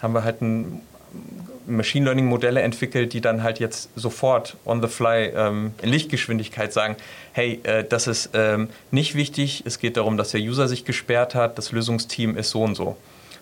haben 0.00 0.14
wir 0.14 0.24
halt 0.24 0.40
ein 0.40 0.82
Machine 1.66 2.04
Learning 2.04 2.26
Modelle 2.26 2.62
entwickelt, 2.62 3.12
die 3.12 3.20
dann 3.20 3.42
halt 3.42 3.58
jetzt 3.58 3.90
sofort 3.96 4.56
on 4.64 4.80
the 4.80 4.88
fly 4.88 5.32
ähm, 5.34 5.72
in 5.82 5.88
Lichtgeschwindigkeit 5.88 6.72
sagen, 6.72 6.96
hey, 7.32 7.60
äh, 7.64 7.84
das 7.84 8.06
ist 8.06 8.30
ähm, 8.34 8.68
nicht 8.90 9.14
wichtig, 9.14 9.64
es 9.66 9.78
geht 9.78 9.96
darum, 9.96 10.16
dass 10.16 10.30
der 10.30 10.40
User 10.40 10.68
sich 10.68 10.84
gesperrt 10.84 11.34
hat, 11.34 11.58
das 11.58 11.72
Lösungsteam 11.72 12.36
ist 12.36 12.50
so 12.50 12.62
und 12.62 12.76
so. 12.76 12.96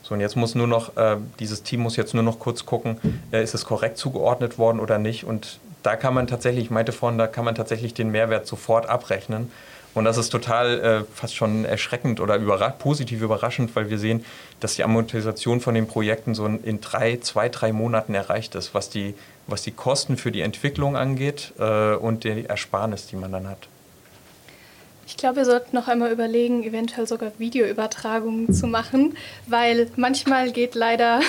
So, 0.05 0.14
und 0.14 0.21
jetzt 0.21 0.37
muss 0.37 0.55
nur 0.55 0.67
noch, 0.67 0.97
äh, 0.99 1.17
dieses 1.40 1.62
Team 1.62 1.81
muss 1.81 1.97
jetzt 1.97 2.12
nur 2.12 2.23
noch 2.23 2.38
kurz 2.38 2.67
gucken, 2.67 2.99
äh, 3.33 3.43
ist 3.43 3.55
es 3.55 3.64
korrekt 3.64 3.97
zugeordnet 3.97 4.59
worden 4.59 4.79
oder 4.79 4.99
nicht. 4.99 5.25
Und 5.25 5.59
da 5.83 5.97
kann 5.97 6.12
man 6.12 6.27
tatsächlich, 6.27 6.64
ich 6.64 6.71
meinte 6.71 6.93
vorhin, 6.93 7.19
da 7.19 7.27
kann 7.27 7.45
man 7.45 7.55
tatsächlich 7.55 7.95
den 7.95 8.11
Mehrwert 8.11 8.47
sofort 8.47 8.87
abrechnen. 8.87 9.51
Und 9.95 10.05
das 10.05 10.19
ist 10.19 10.29
total 10.29 10.81
äh, 10.81 11.05
fast 11.14 11.35
schon 11.35 11.64
erschreckend 11.64 12.21
oder 12.21 12.37
überra 12.37 12.69
positiv 12.69 13.23
überraschend, 13.23 13.75
weil 13.77 13.88
wir 13.88 13.99
sehen, 13.99 14.25
dass 14.61 14.75
die 14.75 14.85
Amortisation 14.85 15.61
von 15.61 15.75
den 15.75 15.87
Projekten 15.87 16.35
so 16.35 16.45
in 16.47 16.81
drei, 16.81 17.19
zwei, 17.19 17.49
drei 17.49 17.73
Monaten 17.73 18.14
erreicht 18.14 18.57
ist, 18.57 18.75
was 18.75 18.90
die, 18.90 19.14
was 19.47 19.62
die 19.62 19.71
Kosten 19.71 20.17
für 20.17 20.33
die 20.33 20.43
Entwicklung 20.43 20.97
angeht 20.97 21.53
äh, 21.59 21.95
und 21.95 22.25
die 22.25 22.45
Ersparnis, 22.45 23.07
die 23.07 23.17
man 23.17 23.33
dann 23.33 23.49
hat. 23.49 23.69
Ich 25.07 25.17
glaube, 25.17 25.37
wir 25.37 25.45
sollten 25.45 25.77
noch 25.77 25.88
einmal 25.88 26.11
überlegen, 26.11 26.64
eventuell 26.64 27.07
sogar 27.07 27.33
Videoübertragungen 27.38 28.53
zu 28.53 28.67
machen, 28.67 29.17
weil 29.47 29.90
manchmal 29.97 30.51
geht 30.51 30.75
leider 30.75 31.21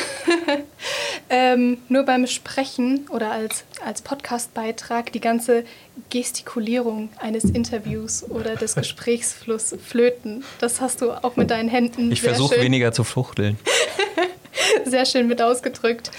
ähm, 1.29 1.77
nur 1.89 2.03
beim 2.03 2.27
Sprechen 2.27 3.07
oder 3.09 3.31
als, 3.31 3.65
als 3.85 4.01
Podcastbeitrag 4.01 5.11
die 5.11 5.21
ganze 5.21 5.65
Gestikulierung 6.09 7.09
eines 7.19 7.45
Interviews 7.45 8.23
oder 8.29 8.55
des 8.55 8.75
Gesprächsfluss 8.75 9.75
flöten. 9.83 10.43
Das 10.59 10.81
hast 10.81 11.01
du 11.01 11.11
auch 11.11 11.35
mit 11.35 11.51
deinen 11.51 11.69
Händen. 11.69 12.11
Ich 12.11 12.21
versuche 12.21 12.61
weniger 12.61 12.91
zu 12.91 13.03
fuchteln. 13.03 13.57
sehr 14.85 15.05
schön 15.05 15.27
mit 15.27 15.41
ausgedrückt. 15.41 16.11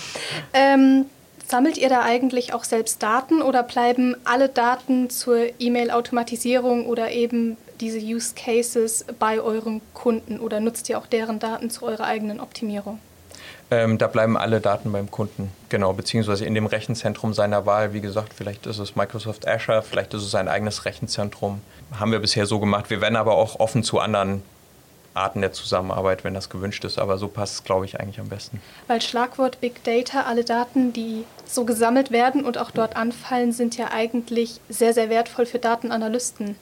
Ähm, 0.53 1.07
Sammelt 1.49 1.79
ihr 1.79 1.89
da 1.89 2.03
eigentlich 2.03 2.53
auch 2.53 2.65
selbst 2.65 3.03
Daten 3.05 3.41
oder 3.41 3.63
bleiben 3.63 4.17
alle 4.25 4.49
Daten 4.49 5.11
zur 5.11 5.39
E-Mail-Automatisierung 5.61 6.87
oder 6.87 7.13
eben 7.13 7.57
diese 7.81 7.99
Use 7.99 8.35
Cases 8.35 9.05
bei 9.21 9.41
euren 9.41 9.81
Kunden 9.95 10.41
oder 10.41 10.59
nutzt 10.59 10.89
ihr 10.89 10.99
auch 10.99 11.07
deren 11.07 11.39
Daten 11.39 11.71
zu 11.71 11.87
eurer 11.87 12.05
eigenen 12.05 12.41
Optimierung? 12.41 12.99
Ähm, 13.71 13.97
da 13.97 14.09
bleiben 14.09 14.37
alle 14.37 14.61
Daten 14.61 14.91
beim 14.91 15.09
Kunden, 15.09 15.53
genau, 15.69 15.93
beziehungsweise 15.93 16.45
in 16.45 16.55
dem 16.55 16.67
Rechenzentrum 16.67 17.33
seiner 17.33 17.65
Wahl. 17.65 17.93
Wie 17.93 18.01
gesagt, 18.01 18.33
vielleicht 18.35 18.67
ist 18.67 18.79
es 18.79 18.97
Microsoft 18.97 19.47
Azure, 19.47 19.83
vielleicht 19.83 20.15
ist 20.15 20.23
es 20.23 20.35
ein 20.35 20.49
eigenes 20.49 20.85
Rechenzentrum. 20.85 21.61
Haben 21.99 22.11
wir 22.11 22.19
bisher 22.19 22.47
so 22.47 22.59
gemacht. 22.59 22.91
Wir 22.91 23.01
werden 23.01 23.17
aber 23.17 23.35
auch 23.35 23.61
offen 23.61 23.85
zu 23.85 24.01
anderen 24.01 24.43
Arten 25.17 25.41
der 25.41 25.53
Zusammenarbeit, 25.53 26.25
wenn 26.25 26.35
das 26.35 26.49
gewünscht 26.51 26.85
ist. 26.85 26.99
Aber 26.99 27.19
so 27.19 27.29
passt 27.29 27.55
es, 27.55 27.65
glaube 27.65 27.85
ich, 27.85 27.99
eigentlich 28.01 28.21
am 28.21 28.29
besten. 28.29 28.61
Weil 28.87 29.01
Schlagwort 29.01 29.61
Big 29.61 29.83
Data, 29.85 30.23
alle 30.23 30.45
Daten, 30.45 30.93
die 30.93 31.25
so 31.45 31.65
gesammelt 31.65 32.11
werden 32.11 32.45
und 32.45 32.59
auch 32.59 32.71
dort 32.71 32.97
anfallen, 32.97 33.53
sind 33.53 33.77
ja 33.77 33.89
eigentlich 33.93 34.61
sehr, 34.69 34.93
sehr 34.93 35.11
wertvoll 35.11 35.47
für 35.47 35.59
Datenanalysten. 35.59 36.57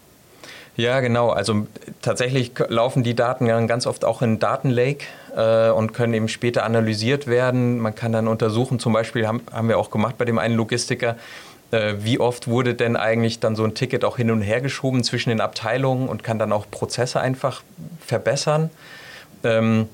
Ja, 0.77 1.01
genau. 1.01 1.31
Also 1.31 1.67
tatsächlich 2.03 2.53
laufen 2.69 3.05
die 3.05 3.15
Daten 3.15 3.47
ganz 3.69 3.87
oft 3.87 4.05
auch 4.05 4.23
in 4.23 4.41
Datenlake 4.41 5.05
äh, 5.37 5.71
und 5.71 5.93
können 5.95 6.15
eben 6.15 6.29
später 6.29 6.65
analysiert 6.65 7.29
werden. 7.29 7.79
Man 7.79 7.95
kann 7.95 8.13
dann 8.13 8.27
untersuchen, 8.27 8.81
zum 8.81 8.93
Beispiel 8.93 9.27
haben, 9.27 9.43
haben 9.53 9.69
wir 9.69 9.79
auch 9.79 9.91
gemacht 9.91 10.19
bei 10.19 10.25
dem 10.25 10.39
einen 10.39 10.57
Logistiker, 10.57 11.17
äh, 11.75 12.05
wie 12.05 12.19
oft 12.21 12.49
wurde 12.49 12.75
denn 12.75 12.97
eigentlich 12.97 13.41
dann 13.41 13.57
so 13.57 13.65
ein 13.65 13.75
Ticket 13.75 14.05
auch 14.05 14.17
hin 14.17 14.31
und 14.31 14.41
her 14.41 14.61
geschoben 14.61 15.05
zwischen 15.05 15.31
den 15.31 15.41
Abteilungen 15.41 16.09
und 16.09 16.23
kann 16.23 16.39
dann 16.39 16.53
auch 16.53 16.67
Prozesse 16.71 17.21
einfach 17.21 17.63
verbessern. 18.01 18.71
Ähm, 19.43 19.89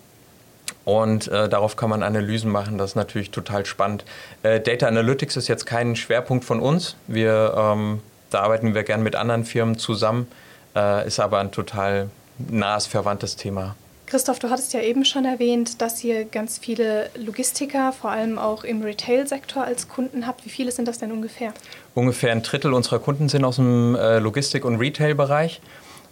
Und 0.84 1.28
äh, 1.28 1.48
darauf 1.48 1.76
kann 1.76 1.90
man 1.90 2.02
Analysen 2.02 2.50
machen. 2.50 2.78
Das 2.78 2.90
ist 2.90 2.96
natürlich 2.96 3.30
total 3.30 3.66
spannend. 3.66 4.04
Äh, 4.42 4.60
Data 4.60 4.86
Analytics 4.86 5.36
ist 5.36 5.48
jetzt 5.48 5.66
kein 5.66 5.94
Schwerpunkt 5.94 6.44
von 6.44 6.60
uns. 6.60 6.96
Wir, 7.06 7.54
ähm, 7.56 8.00
da 8.30 8.40
arbeiten 8.40 8.74
wir 8.74 8.82
gern 8.82 9.02
mit 9.02 9.14
anderen 9.14 9.44
Firmen 9.44 9.76
zusammen, 9.76 10.26
äh, 10.74 11.06
ist 11.06 11.20
aber 11.20 11.38
ein 11.38 11.50
total 11.50 12.08
nahes, 12.38 12.86
verwandtes 12.86 13.36
Thema. 13.36 13.74
Christoph, 14.10 14.40
du 14.40 14.50
hattest 14.50 14.72
ja 14.72 14.80
eben 14.80 15.04
schon 15.04 15.24
erwähnt, 15.24 15.80
dass 15.80 16.02
ihr 16.02 16.24
ganz 16.24 16.58
viele 16.58 17.10
Logistiker, 17.14 17.92
vor 17.92 18.10
allem 18.10 18.40
auch 18.40 18.64
im 18.64 18.82
Retail-Sektor 18.82 19.62
als 19.62 19.86
Kunden 19.86 20.26
habt. 20.26 20.44
Wie 20.44 20.48
viele 20.48 20.72
sind 20.72 20.88
das 20.88 20.98
denn 20.98 21.12
ungefähr? 21.12 21.54
Ungefähr 21.94 22.32
ein 22.32 22.42
Drittel 22.42 22.72
unserer 22.72 22.98
Kunden 22.98 23.28
sind 23.28 23.44
aus 23.44 23.54
dem 23.54 23.94
äh, 23.94 24.18
Logistik- 24.18 24.64
und 24.64 24.80
Retail-Bereich. 24.80 25.60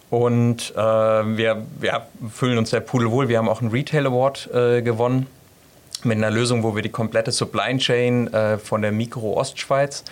Und 0.09 0.73
äh, 0.77 0.79
wir, 0.79 1.65
wir 1.77 2.07
fühlen 2.33 2.57
uns 2.57 2.69
sehr 2.69 2.79
pudelwohl. 2.79 3.27
Wir 3.27 3.37
haben 3.37 3.49
auch 3.49 3.59
einen 3.61 3.71
Retail 3.71 4.07
Award 4.07 4.49
äh, 4.53 4.81
gewonnen 4.81 5.27
mit 6.05 6.17
einer 6.17 6.31
Lösung, 6.31 6.63
wo 6.63 6.75
wir 6.75 6.81
die 6.81 6.89
komplette 6.89 7.33
Supply 7.33 7.77
Chain 7.79 8.33
äh, 8.33 8.57
von 8.59 8.81
der 8.81 8.93
Mikro 8.93 9.33
Ostschweiz 9.33 10.05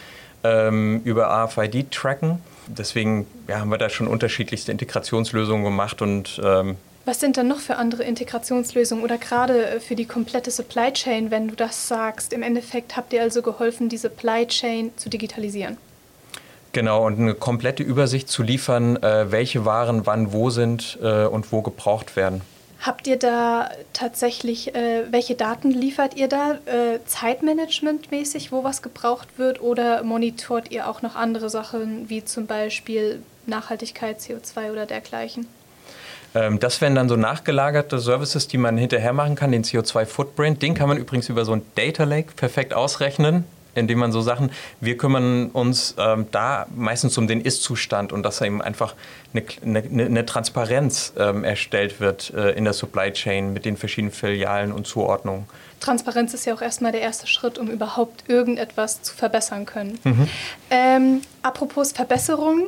ähm, 0.44 1.00
über 1.06 1.30
AFID 1.30 1.90
tracken. 1.92 2.42
Deswegen 2.68 3.28
ja, 3.48 3.62
haben 3.62 3.70
wir 3.70 3.78
da 3.78 3.90
schon 3.90 4.08
unterschiedlichste 4.08 4.74
Integrationslösungen 4.74 5.64
gemacht 5.64 6.02
und 6.02 6.42
ähm, 6.44 6.76
was 7.08 7.22
sind 7.22 7.38
dann 7.38 7.48
noch 7.48 7.60
für 7.60 7.78
andere 7.78 8.04
Integrationslösungen 8.04 9.04
oder 9.04 9.18
gerade 9.18 9.80
für 9.80 9.96
die 9.96 10.06
komplette 10.06 10.52
Supply 10.52 10.92
Chain, 10.92 11.32
wenn 11.32 11.48
du 11.48 11.56
das 11.56 11.88
sagst? 11.88 12.34
Im 12.34 12.44
Endeffekt 12.44 12.98
habt 12.98 13.14
ihr 13.14 13.22
also 13.22 13.42
geholfen, 13.42 13.88
die 13.88 13.98
Supply 13.98 14.46
Chain 14.46 14.92
zu 14.98 15.10
digitalisieren. 15.10 15.78
Genau, 16.74 17.06
und 17.08 17.18
eine 17.18 17.34
komplette 17.34 17.82
Übersicht 17.82 18.28
zu 18.28 18.44
liefern, 18.44 18.98
äh, 18.98 19.32
welche 19.32 19.64
Waren 19.64 20.06
wann 20.06 20.34
wo 20.34 20.50
sind 20.50 21.00
äh, 21.02 21.26
und 21.26 21.52
wo 21.54 21.62
gebraucht 21.62 22.18
werden. 22.18 22.42
Habt 22.82 23.08
ihr 23.08 23.18
da 23.18 23.72
tatsächlich, 23.94 24.76
äh, 24.76 25.06
welche 25.10 25.36
Daten 25.36 25.72
liefert 25.72 26.16
ihr 26.16 26.28
da? 26.28 26.60
Äh, 26.66 27.00
Zeitmanagementmäßig, 27.06 28.52
wo 28.52 28.66
was 28.66 28.82
gebraucht 28.82 29.30
wird? 29.38 29.62
Oder 29.62 30.04
monitort 30.04 30.72
ihr 30.72 30.88
auch 30.90 31.02
noch 31.02 31.16
andere 31.16 31.50
Sachen, 31.50 32.10
wie 32.10 32.24
zum 32.24 32.48
Beispiel 32.48 33.24
Nachhaltigkeit, 33.46 34.20
CO2 34.20 34.72
oder 34.74 34.86
dergleichen? 34.86 35.48
Ähm, 36.38 36.60
das 36.60 36.82
wären 36.82 36.96
dann 36.96 37.10
so 37.10 37.16
nachgelagerte 37.16 38.00
Services, 38.00 38.48
die 38.48 38.58
man 38.58 38.78
hinterher 38.78 39.14
machen 39.14 39.36
kann, 39.36 39.52
den 39.52 39.64
CO2-Footprint. 39.64 40.62
Den 40.62 40.74
kann 40.74 40.88
man 40.88 40.98
übrigens 40.98 41.30
über 41.30 41.46
so 41.46 41.54
ein 41.54 41.64
Data 41.76 42.04
Lake 42.04 42.34
perfekt 42.36 42.74
ausrechnen 42.74 43.46
indem 43.78 44.00
man 44.00 44.12
so 44.12 44.22
Sachen, 44.22 44.52
wir 44.82 44.98
kümmern 44.98 45.52
uns 45.52 45.96
ähm, 45.98 46.26
da 46.32 46.66
meistens 46.76 47.18
um 47.18 47.28
den 47.28 47.42
Ist-Zustand 47.42 48.12
und 48.12 48.24
dass 48.24 48.42
eben 48.42 48.62
einfach 48.62 48.96
eine, 49.34 49.44
eine, 49.64 50.06
eine 50.06 50.26
Transparenz 50.26 51.14
ähm, 51.18 51.44
erstellt 51.44 52.00
wird 52.00 52.34
äh, 52.34 52.52
in 52.52 52.64
der 52.64 52.74
Supply 52.74 53.12
Chain 53.14 53.54
mit 53.54 53.66
den 53.66 53.78
verschiedenen 53.78 54.12
Filialen 54.12 54.72
und 54.72 54.88
Zuordnungen. 54.88 55.46
Transparenz 55.80 56.34
ist 56.34 56.46
ja 56.46 56.56
auch 56.56 56.62
erstmal 56.62 56.92
der 56.92 57.02
erste 57.02 57.28
Schritt, 57.28 57.60
um 57.60 57.70
überhaupt 57.70 58.28
irgendetwas 58.28 59.04
zu 59.04 59.16
verbessern 59.16 59.68
können. 59.68 60.00
Mhm. 60.04 60.30
Ähm, 60.72 61.22
apropos 61.44 61.92
Verbesserung, 61.92 62.68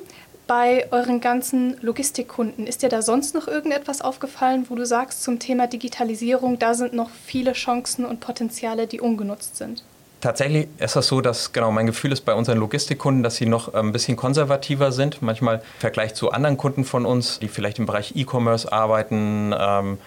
bei 0.49 0.87
euren 0.89 1.21
ganzen 1.21 1.77
Logistikkunden, 1.79 2.65
ist 2.65 2.81
dir 2.81 2.89
da 2.89 3.03
sonst 3.03 3.35
noch 3.35 3.47
irgendetwas 3.47 4.01
aufgefallen, 4.01 4.65
wo 4.67 4.73
du 4.73 4.83
sagst 4.83 5.21
zum 5.21 5.37
Thema 5.37 5.67
Digitalisierung, 5.67 6.57
da 6.57 6.73
sind 6.73 6.91
noch 6.91 7.11
viele 7.23 7.53
Chancen 7.53 8.03
und 8.03 8.19
Potenziale, 8.19 8.87
die 8.87 8.99
ungenutzt 8.99 9.57
sind? 9.57 9.83
Tatsächlich 10.21 10.67
ist 10.79 10.95
das 10.95 11.05
so, 11.05 11.21
dass 11.21 11.53
genau 11.53 11.71
mein 11.71 11.85
Gefühl 11.85 12.11
ist 12.11 12.21
bei 12.21 12.33
unseren 12.33 12.57
Logistikkunden, 12.57 13.21
dass 13.21 13.35
sie 13.35 13.45
noch 13.45 13.75
ein 13.75 13.91
bisschen 13.91 14.17
konservativer 14.17 14.91
sind. 14.91 15.21
Manchmal 15.21 15.57
im 15.57 15.61
Vergleich 15.81 16.15
zu 16.15 16.31
anderen 16.31 16.57
Kunden 16.57 16.83
von 16.83 17.05
uns, 17.05 17.37
die 17.37 17.47
vielleicht 17.47 17.77
im 17.77 17.85
Bereich 17.85 18.15
E-Commerce 18.15 18.71
arbeiten 18.71 19.53
ähm, 19.55 19.99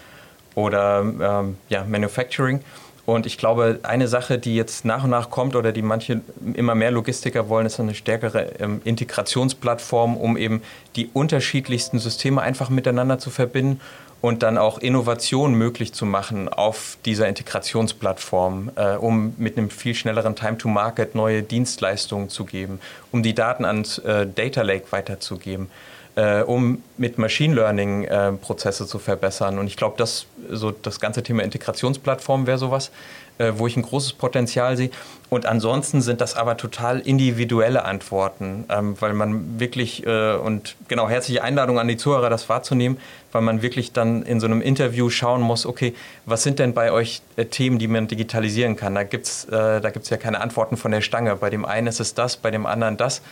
oder 0.57 1.03
ähm, 1.03 1.57
ja, 1.69 1.85
Manufacturing. 1.85 2.63
Und 3.05 3.27
ich 3.27 3.37
glaube, 3.37 3.81
eine 3.83 4.07
Sache, 4.07 4.39
die 4.39 4.55
jetzt 4.55 4.85
nach 4.85 5.05
und 5.05 5.11
nach 5.11 5.29
kommt 5.29 5.57
oder 5.57 5.73
die 5.73 5.83
manche 5.83 6.21
immer 6.55 6.77
mehr 6.77 6.93
Logistiker 6.93 7.49
wollen, 7.49 7.67
ist 7.67 7.81
eine 7.81 7.95
stärkere 7.95 8.61
ähm, 8.61 8.81
Integrationsplattform, 8.85 10.17
um 10.17 10.37
eben 10.37 10.63
die 10.95 11.11
unterschiedlichsten 11.13 11.99
Systeme 11.99 12.41
einfach 12.41 12.71
miteinander 12.71 13.19
zu 13.19 13.31
verbinden 13.31 13.81
und 14.21 14.45
dann 14.45 14.57
auch 14.57 14.79
Innovation 14.79 15.55
möglich 15.55 15.93
zu 15.93 16.07
machen 16.07 16.49
auf 16.49 16.97
dieser 17.05 17.27
Integrationsplattform, 17.27 18.71
äh, 18.77 18.95
um 18.95 19.35
mit 19.37 19.59
einem 19.59 19.69
viel 19.69 19.97
schnelleren 19.97 20.37
Time 20.37 20.57
to 20.59 20.69
Market 20.69 21.17
neue 21.17 21.43
Dienstleistungen 21.43 22.29
zu 22.29 22.45
geben, 22.45 22.81
um 23.11 23.25
die 23.25 23.35
Daten 23.35 23.65
ans 23.65 23.99
äh, 23.99 24.29
Data 24.33 24.63
Lake 24.63 24.87
weiterzugeben, 24.91 25.69
äh, 26.15 26.43
um 26.43 26.83
mit 26.99 27.19
Machine 27.19 27.55
Learning 27.55 28.05
äh, 28.05 28.33
Prozesse 28.33 28.87
zu 28.87 28.99
verbessern. 28.99 29.59
Und 29.59 29.67
ich 29.67 29.77
glaube, 29.77 29.95
das 29.99 30.27
so 30.51 30.71
das 30.71 31.01
ganze 31.01 31.23
Thema 31.23 31.43
Integrationsplattform 31.43 32.47
wäre 32.47 32.59
sowas, 32.59 32.91
äh, 33.39 33.53
wo 33.57 33.67
ich 33.67 33.77
ein 33.77 33.83
großes 33.83 34.13
Potenzial 34.13 34.77
sehe. 34.77 34.91
Und 35.31 35.47
ansonsten 35.47 36.03
sind 36.03 36.21
das 36.21 36.37
aber 36.37 36.59
total 36.59 37.01
individuelle 37.01 37.87
Antworten, 37.87 38.67
ähm, 38.69 38.97
weil 39.01 39.15
man 39.15 39.59
wirklich, 39.59 40.07
äh, 40.07 40.35
und 40.35 40.77
genau, 40.89 41.09
herzliche 41.09 41.43
Einladung 41.43 41.79
an 41.79 41.89
die 41.89 41.97
Zuhörer, 41.97 42.29
das 42.29 42.49
wahrzunehmen, 42.51 42.99
weil 43.33 43.41
man 43.41 43.63
wirklich 43.63 43.93
dann 43.93 44.23
in 44.23 44.41
so 44.41 44.47
einem 44.47 44.61
Interview 44.61 45.09
schauen 45.09 45.41
muss, 45.41 45.65
okay, 45.65 45.95
was 46.27 46.43
sind 46.43 46.59
denn 46.59 46.75
bei 46.75 46.93
euch 46.93 47.23
äh, 47.37 47.47
Themen, 47.47 47.79
die 47.79 47.89
man 47.89 48.07
digitalisieren 48.07 48.77
kann? 48.77 48.95
Da 48.95 49.05
gibt 49.05 49.27
es 49.27 49.47
äh, 49.51 49.81
ja 49.81 50.17
keine 50.19 50.43
Antworten 50.43 50.77
von 50.77 50.91
der 50.91 51.01
Stange. 51.01 51.35
Bei 51.37 51.49
dem 51.49 51.65
einen 51.65 51.87
ist 51.87 52.01
es 52.01 52.13
das, 52.13 52.37
bei 52.37 52.51
dem 52.51 52.67
anderen 52.67 52.99
das. 52.99 53.23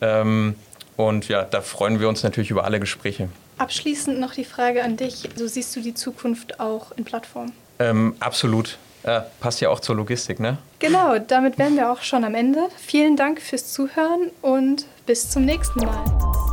Ähm, 0.00 0.54
und 1.08 1.28
ja, 1.28 1.44
da 1.44 1.60
freuen 1.60 2.00
wir 2.00 2.08
uns 2.08 2.22
natürlich 2.22 2.50
über 2.50 2.64
alle 2.64 2.80
Gespräche. 2.80 3.28
Abschließend 3.58 4.18
noch 4.18 4.32
die 4.32 4.44
Frage 4.44 4.82
an 4.82 4.96
dich. 4.96 5.28
So 5.36 5.46
siehst 5.46 5.74
du 5.76 5.80
die 5.80 5.94
Zukunft 5.94 6.60
auch 6.60 6.92
in 6.96 7.04
Plattformen? 7.04 7.52
Ähm, 7.78 8.14
absolut. 8.20 8.78
Ja, 9.04 9.26
passt 9.40 9.60
ja 9.60 9.70
auch 9.70 9.80
zur 9.80 9.96
Logistik, 9.96 10.40
ne? 10.40 10.58
Genau, 10.78 11.18
damit 11.18 11.58
wären 11.58 11.76
wir 11.76 11.90
auch 11.90 12.02
schon 12.02 12.24
am 12.24 12.34
Ende. 12.34 12.68
Vielen 12.76 13.16
Dank 13.16 13.40
fürs 13.40 13.72
Zuhören 13.72 14.30
und 14.42 14.86
bis 15.06 15.30
zum 15.30 15.44
nächsten 15.44 15.80
Mal. 15.80 16.49